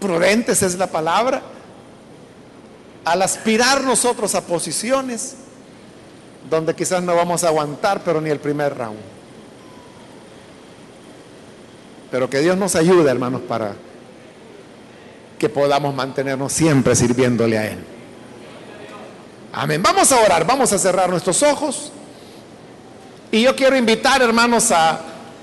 prudentes 0.00 0.62
es 0.62 0.76
la 0.76 0.86
palabra, 0.88 1.42
al 3.04 3.22
aspirar 3.22 3.82
nosotros 3.82 4.34
a 4.34 4.42
posiciones 4.42 5.36
donde 6.48 6.74
quizás 6.74 7.02
no 7.02 7.14
vamos 7.14 7.44
a 7.44 7.48
aguantar, 7.48 8.02
pero 8.04 8.20
ni 8.20 8.30
el 8.30 8.38
primer 8.38 8.76
round. 8.76 9.17
Pero 12.10 12.30
que 12.30 12.40
Dios 12.40 12.56
nos 12.56 12.74
ayude, 12.74 13.10
hermanos, 13.10 13.42
para 13.42 13.74
que 15.38 15.48
podamos 15.48 15.94
mantenernos 15.94 16.52
siempre 16.52 16.96
sirviéndole 16.96 17.58
a 17.58 17.66
Él. 17.66 17.78
Amén. 19.52 19.82
Vamos 19.82 20.10
a 20.12 20.20
orar, 20.20 20.46
vamos 20.46 20.72
a 20.72 20.78
cerrar 20.78 21.08
nuestros 21.08 21.42
ojos. 21.42 21.92
Y 23.30 23.42
yo 23.42 23.54
quiero 23.54 23.76
invitar, 23.76 24.22
hermanos, 24.22 24.70
a 24.70 25.00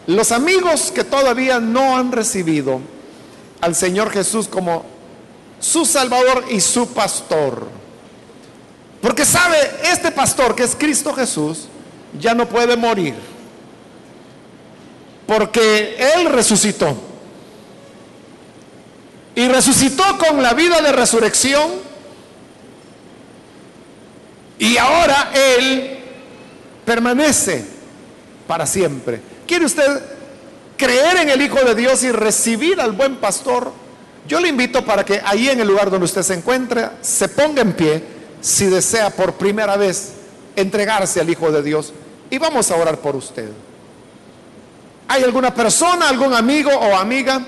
los 0.08 0.32
amigos 0.32 0.92
que 0.92 1.04
todavía 1.04 1.60
no 1.60 1.98
han 1.98 2.12
recibido 2.12 2.80
al 3.62 3.76
Señor 3.76 4.12
Jesús 4.12 4.48
como 4.48 4.86
su 5.60 5.86
Salvador 5.86 6.46
y 6.50 6.62
su 6.62 6.88
pastor. 6.94 7.68
Porque 9.02 9.26
sabe, 9.26 9.58
este 9.84 10.12
pastor 10.12 10.56
que 10.56 10.64
es 10.64 10.76
Cristo 10.76 11.14
Jesús 11.14 11.68
ya 12.20 12.34
no 12.34 12.48
puede 12.48 12.76
morir. 12.76 13.16
Porque 15.26 15.98
Él 16.16 16.32
resucitó. 16.32 16.96
Y 19.36 19.48
resucitó 19.48 20.04
con 20.18 20.42
la 20.42 20.54
vida 20.54 20.82
de 20.82 20.92
resurrección. 20.92 21.72
Y 24.58 24.78
ahora 24.78 25.32
Él 25.34 26.00
permanece 26.86 27.66
para 28.48 28.66
siempre. 28.66 29.20
¿Quiere 29.48 29.66
usted 29.66 30.02
creer 30.78 31.18
en 31.18 31.30
el 31.30 31.42
Hijo 31.42 31.60
de 31.66 31.76
Dios 31.76 32.04
y 32.04 32.12
recibir 32.12 32.80
al 32.80 32.94
buen 32.94 33.18
pastor? 33.18 33.72
Yo 34.28 34.40
le 34.40 34.48
invito 34.48 34.86
para 34.86 35.04
que 35.04 35.22
ahí 35.24 35.50
en 35.50 35.60
el 35.60 35.68
lugar 35.68 35.90
donde 35.90 36.06
usted 36.06 36.24
se 36.24 36.34
encuentra, 36.34 36.94
se 37.02 37.28
ponga 37.30 37.62
en 37.62 37.74
pie 37.74 38.04
si 38.42 38.66
desea 38.66 39.10
por 39.10 39.34
primera 39.34 39.76
vez 39.78 40.14
entregarse 40.56 41.20
al 41.20 41.30
Hijo 41.30 41.52
de 41.52 41.62
Dios. 41.62 41.94
Y 42.30 42.38
vamos 42.38 42.72
a 42.72 42.76
orar 42.76 43.00
por 43.00 43.16
usted. 43.16 43.50
¿Hay 45.08 45.24
alguna 45.24 45.54
persona, 45.54 46.10
algún 46.10 46.34
amigo 46.34 46.72
o 46.72 46.96
amiga 46.96 47.42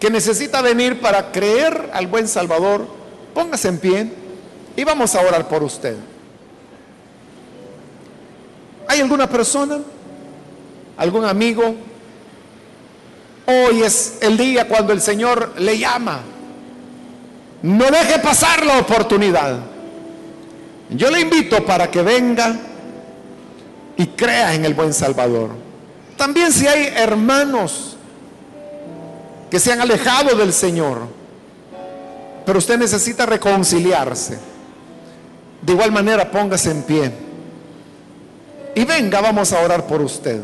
que 0.00 0.10
necesita 0.10 0.60
venir 0.62 1.00
para 1.00 1.30
creer 1.30 1.90
al 1.92 2.06
buen 2.06 2.26
Salvador? 2.26 2.86
Póngase 3.34 3.68
en 3.68 3.78
pie 3.78 4.12
y 4.76 4.84
vamos 4.84 5.14
a 5.14 5.20
orar 5.20 5.46
por 5.48 5.62
usted. 5.62 5.96
¿Hay 8.88 9.00
alguna 9.00 9.28
persona? 9.28 9.78
¿Algún 10.96 11.24
amigo? 11.24 11.74
Hoy 13.46 13.82
es 13.82 14.18
el 14.20 14.36
día 14.36 14.66
cuando 14.66 14.92
el 14.92 15.00
Señor 15.00 15.54
le 15.58 15.78
llama. 15.78 16.20
No 17.62 17.84
deje 17.86 18.18
pasar 18.18 18.64
la 18.66 18.78
oportunidad. 18.78 19.60
Yo 20.90 21.10
le 21.10 21.20
invito 21.20 21.64
para 21.64 21.90
que 21.90 22.02
venga 22.02 22.56
y 23.96 24.06
crea 24.08 24.54
en 24.54 24.64
el 24.64 24.74
buen 24.74 24.92
Salvador. 24.92 25.65
También 26.16 26.52
si 26.52 26.66
hay 26.66 26.92
hermanos 26.96 27.96
que 29.50 29.60
se 29.60 29.72
han 29.72 29.80
alejado 29.80 30.34
del 30.36 30.52
Señor, 30.52 31.06
pero 32.44 32.58
usted 32.58 32.78
necesita 32.78 33.26
reconciliarse. 33.26 34.38
De 35.62 35.72
igual 35.72 35.92
manera, 35.92 36.30
póngase 36.30 36.70
en 36.70 36.82
pie. 36.82 37.12
Y 38.74 38.84
venga, 38.84 39.20
vamos 39.20 39.52
a 39.52 39.60
orar 39.60 39.86
por 39.86 40.00
usted. 40.00 40.40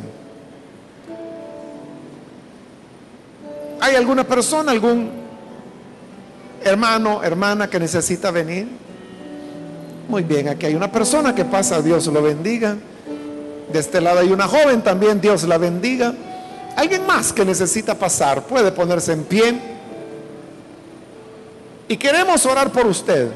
¿Hay 3.81 3.95
alguna 3.97 4.25
persona, 4.25 4.73
algún 4.73 5.11
hermano, 6.65 7.23
hermana 7.23 7.69
que 7.69 7.79
necesita 7.79 8.31
venir? 8.31 8.69
Muy 10.09 10.23
bien, 10.23 10.49
aquí 10.49 10.67
hay 10.67 10.75
una 10.75 10.91
persona 10.91 11.35
que 11.35 11.45
pasa, 11.45 11.83
Dios 11.83 12.07
lo 12.07 12.23
bendiga. 12.23 12.77
De 13.73 13.79
este 13.79 14.01
lado 14.01 14.21
hay 14.21 14.31
una 14.31 14.47
joven 14.47 14.83
también, 14.83 15.21
Dios 15.21 15.45
la 15.45 15.57
bendiga. 15.57 16.13
Alguien 16.77 17.07
más 17.07 17.33
que 17.33 17.45
necesita 17.45 17.95
pasar, 17.95 18.43
puede 18.43 18.71
ponerse 18.71 19.13
en 19.13 19.25
pie. 19.25 19.55
Y 21.89 21.97
queremos 21.97 22.45
orar 22.45 22.71
por 22.71 22.87
usted. 22.87 23.31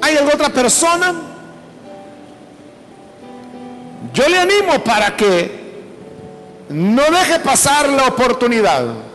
¿Hay 0.00 0.16
alguna 0.16 0.34
otra 0.34 0.48
persona? 0.48 1.14
Yo 4.12 4.28
le 4.28 4.38
animo 4.38 4.82
para 4.82 5.16
que 5.16 5.62
no 6.68 7.02
deje 7.02 7.38
pasar 7.40 7.88
la 7.88 8.08
oportunidad. 8.08 9.11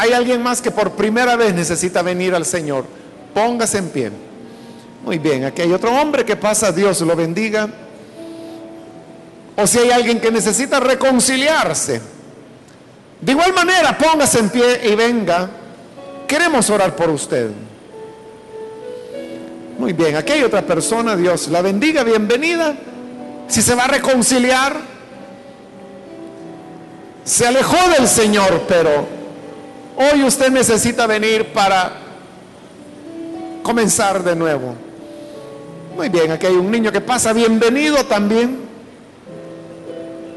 Hay 0.00 0.14
alguien 0.14 0.42
más 0.42 0.62
que 0.62 0.70
por 0.70 0.92
primera 0.92 1.36
vez 1.36 1.52
necesita 1.52 2.00
venir 2.00 2.34
al 2.34 2.46
Señor. 2.46 2.86
Póngase 3.34 3.76
en 3.76 3.90
pie. 3.90 4.10
Muy 5.04 5.18
bien, 5.18 5.44
aquí 5.44 5.60
hay 5.60 5.70
otro 5.74 5.92
hombre 5.92 6.24
que 6.24 6.36
pasa, 6.36 6.72
Dios 6.72 7.02
lo 7.02 7.14
bendiga. 7.14 7.68
O 9.56 9.66
si 9.66 9.78
hay 9.78 9.90
alguien 9.90 10.18
que 10.18 10.30
necesita 10.30 10.80
reconciliarse. 10.80 12.00
De 13.20 13.32
igual 13.32 13.52
manera, 13.52 13.98
póngase 13.98 14.38
en 14.38 14.48
pie 14.48 14.80
y 14.90 14.94
venga. 14.94 15.50
Queremos 16.26 16.70
orar 16.70 16.96
por 16.96 17.10
usted. 17.10 17.50
Muy 19.78 19.92
bien, 19.92 20.16
aquí 20.16 20.32
hay 20.32 20.44
otra 20.44 20.62
persona, 20.62 21.14
Dios 21.14 21.48
la 21.48 21.60
bendiga, 21.60 22.04
bienvenida. 22.04 22.74
Si 23.48 23.60
se 23.60 23.74
va 23.74 23.84
a 23.84 23.88
reconciliar, 23.88 24.80
se 27.22 27.46
alejó 27.46 27.76
del 27.98 28.08
Señor, 28.08 28.62
pero 28.66 29.19
hoy 30.00 30.24
usted 30.24 30.50
necesita 30.50 31.06
venir 31.06 31.52
para 31.52 31.92
comenzar 33.62 34.24
de 34.24 34.34
nuevo. 34.34 34.74
Muy 35.94 36.08
bien, 36.08 36.30
aquí 36.32 36.46
hay 36.46 36.54
un 36.54 36.70
niño 36.70 36.90
que 36.90 37.02
pasa, 37.02 37.34
bienvenido 37.34 38.02
también. 38.06 38.60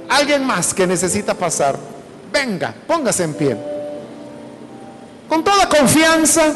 Alguien 0.09 0.45
más 0.45 0.73
que 0.73 0.85
necesita 0.85 1.33
pasar, 1.33 1.77
venga, 2.31 2.75
póngase 2.85 3.23
en 3.23 3.33
pie. 3.35 3.57
Con 5.29 5.45
toda 5.45 5.69
confianza, 5.69 6.53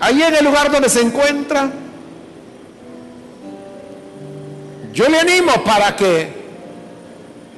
ahí 0.00 0.22
en 0.22 0.34
el 0.34 0.44
lugar 0.46 0.72
donde 0.72 0.88
se 0.88 1.02
encuentra, 1.02 1.70
yo 4.94 5.08
le 5.08 5.20
animo 5.20 5.52
para 5.62 5.94
que 5.94 6.32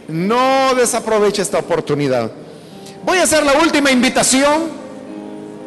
no 0.09 0.75
desaproveche 0.75 1.41
esta 1.41 1.59
oportunidad. 1.59 2.33
Voy 3.11 3.19
a 3.19 3.25
hacer 3.25 3.43
la 3.43 3.55
última 3.55 3.91
invitación. 3.91 4.71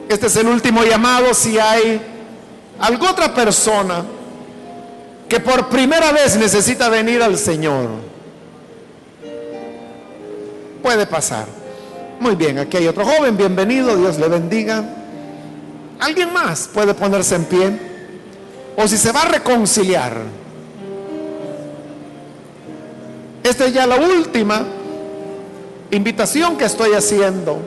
Este 0.08 0.28
es 0.28 0.36
el 0.38 0.48
último 0.48 0.82
llamado. 0.86 1.34
Si 1.34 1.60
hay 1.60 2.02
alguna 2.80 3.12
otra 3.12 3.34
persona 3.34 4.06
que 5.28 5.42
por 5.42 5.68
primera 5.68 6.14
vez 6.14 6.38
necesita 6.38 6.88
venir 6.88 7.22
al 7.22 7.38
Señor, 7.38 7.90
puede 10.82 11.06
pasar. 11.06 11.46
Muy 12.22 12.36
bien, 12.36 12.60
aquí 12.60 12.78
hay 12.78 12.88
otro 12.88 13.04
joven, 13.06 13.36
bienvenido, 13.36 13.98
Dios 13.98 14.18
le 14.20 14.30
bendiga. 14.30 14.82
¿Alguien 16.00 16.32
más 16.32 16.70
puede 16.74 16.94
ponerse 16.94 17.36
en 17.36 17.44
pie? 17.44 17.78
O 18.78 18.88
si 18.88 18.98
se 18.98 19.12
va 19.12 19.24
a 19.24 19.26
reconciliar. 19.26 20.16
Esta 23.44 23.66
es 23.66 23.74
ya 23.74 23.86
la 23.86 23.98
última 23.98 24.64
invitación 25.94 26.58
que 26.58 26.66
estoy 26.66 26.94
haciendo. 26.94 27.60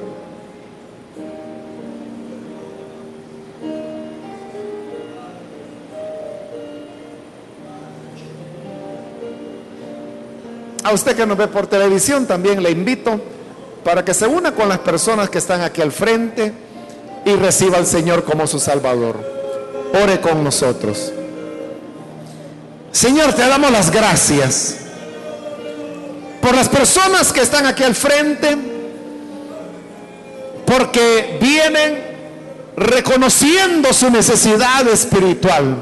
A 10.83 10.93
usted 10.93 11.17
que 11.17 11.27
nos 11.27 11.37
ve 11.37 11.49
por 11.49 11.67
televisión 11.67 12.27
también 12.27 12.63
le 12.63 12.71
invito 12.71 13.21
para 13.83 14.05
que 14.05 14.15
se 14.15 14.27
una 14.27 14.55
con 14.55 14.69
las 14.69 14.79
personas 14.79 15.29
que 15.31 15.39
están 15.39 15.63
aquí 15.63 15.83
al 15.83 15.91
frente 15.91 16.53
y 17.25 17.35
reciba 17.35 17.77
al 17.79 17.87
Señor 17.87 18.23
como 18.25 18.47
su 18.47 18.61
Salvador. 18.61 19.17
Ore 20.01 20.21
con 20.21 20.45
nosotros. 20.45 21.13
Señor, 22.93 23.33
te 23.33 23.47
damos 23.49 23.71
las 23.73 23.91
gracias 23.91 24.86
por 26.47 26.55
las 26.55 26.69
personas 26.69 27.33
que 27.33 27.41
están 27.41 27.67
aquí 27.67 27.83
al 27.83 27.97
frente, 27.97 28.57
porque 30.65 31.39
vienen 31.41 32.05
reconociendo 32.77 33.93
su 33.93 34.09
necesidad 34.11 34.87
espiritual. 34.87 35.77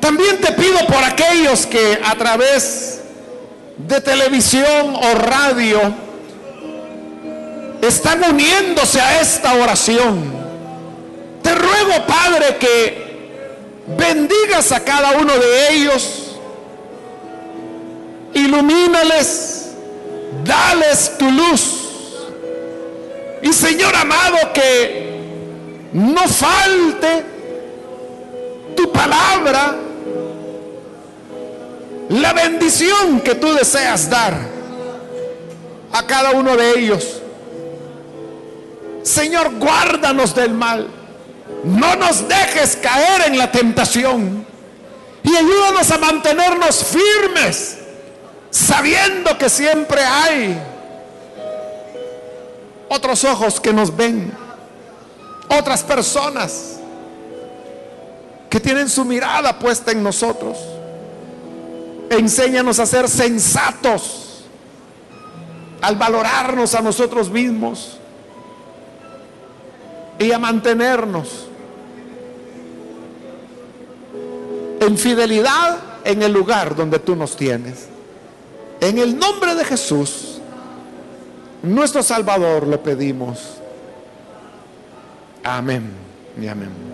También 0.00 0.40
te 0.40 0.52
pido 0.52 0.78
por 0.86 1.04
aquellos 1.04 1.66
que 1.66 2.00
a 2.02 2.14
través 2.14 3.02
de 3.76 4.00
televisión 4.00 4.96
o 4.96 5.14
radio 5.16 5.80
están 7.82 8.24
uniéndose 8.24 9.02
a 9.02 9.20
esta 9.20 9.52
oración. 9.52 10.32
Te 11.42 11.54
ruego, 11.54 12.06
Padre, 12.06 12.56
que 12.56 13.84
bendigas 13.98 14.72
a 14.72 14.80
cada 14.80 15.18
uno 15.18 15.34
de 15.34 15.74
ellos, 15.74 16.38
ilumínales, 18.32 19.63
dales 20.44 21.12
tu 21.18 21.30
luz. 21.30 21.80
Y 23.42 23.52
Señor 23.52 23.94
amado, 23.94 24.52
que 24.52 25.90
no 25.92 26.26
falte 26.28 27.24
tu 28.76 28.90
palabra 28.90 29.76
la 32.08 32.32
bendición 32.32 33.20
que 33.20 33.34
tú 33.34 33.52
deseas 33.54 34.08
dar 34.10 34.34
a 35.92 36.06
cada 36.06 36.32
uno 36.32 36.56
de 36.56 36.78
ellos. 36.78 37.20
Señor, 39.02 39.54
guárdanos 39.58 40.34
del 40.34 40.52
mal. 40.52 40.88
No 41.64 41.96
nos 41.96 42.26
dejes 42.26 42.76
caer 42.76 43.22
en 43.26 43.38
la 43.38 43.50
tentación. 43.52 44.46
Y 45.22 45.36
ayúdanos 45.36 45.90
a 45.90 45.98
mantenernos 45.98 46.84
firmes, 46.84 47.78
sabiendo 48.54 49.36
que 49.36 49.48
siempre 49.48 50.00
hay 50.00 50.56
otros 52.88 53.24
ojos 53.24 53.60
que 53.60 53.72
nos 53.72 53.94
ven, 53.94 54.32
otras 55.48 55.82
personas 55.82 56.78
que 58.48 58.60
tienen 58.60 58.88
su 58.88 59.04
mirada 59.04 59.58
puesta 59.58 59.90
en 59.90 60.04
nosotros. 60.04 60.56
Enséñanos 62.10 62.78
a 62.78 62.86
ser 62.86 63.08
sensatos 63.08 64.44
al 65.80 65.96
valorarnos 65.96 66.76
a 66.76 66.80
nosotros 66.80 67.28
mismos 67.30 67.98
y 70.16 70.30
a 70.30 70.38
mantenernos 70.38 71.48
en 74.78 74.96
fidelidad 74.96 75.76
en 76.04 76.22
el 76.22 76.32
lugar 76.32 76.76
donde 76.76 77.00
tú 77.00 77.16
nos 77.16 77.36
tienes. 77.36 77.93
En 78.84 78.98
el 78.98 79.18
nombre 79.18 79.54
de 79.54 79.64
Jesús, 79.64 80.38
nuestro 81.62 82.02
Salvador, 82.02 82.66
le 82.66 82.76
pedimos. 82.76 83.54
Amén 85.42 85.90
y 86.38 86.46
amén. 86.46 86.93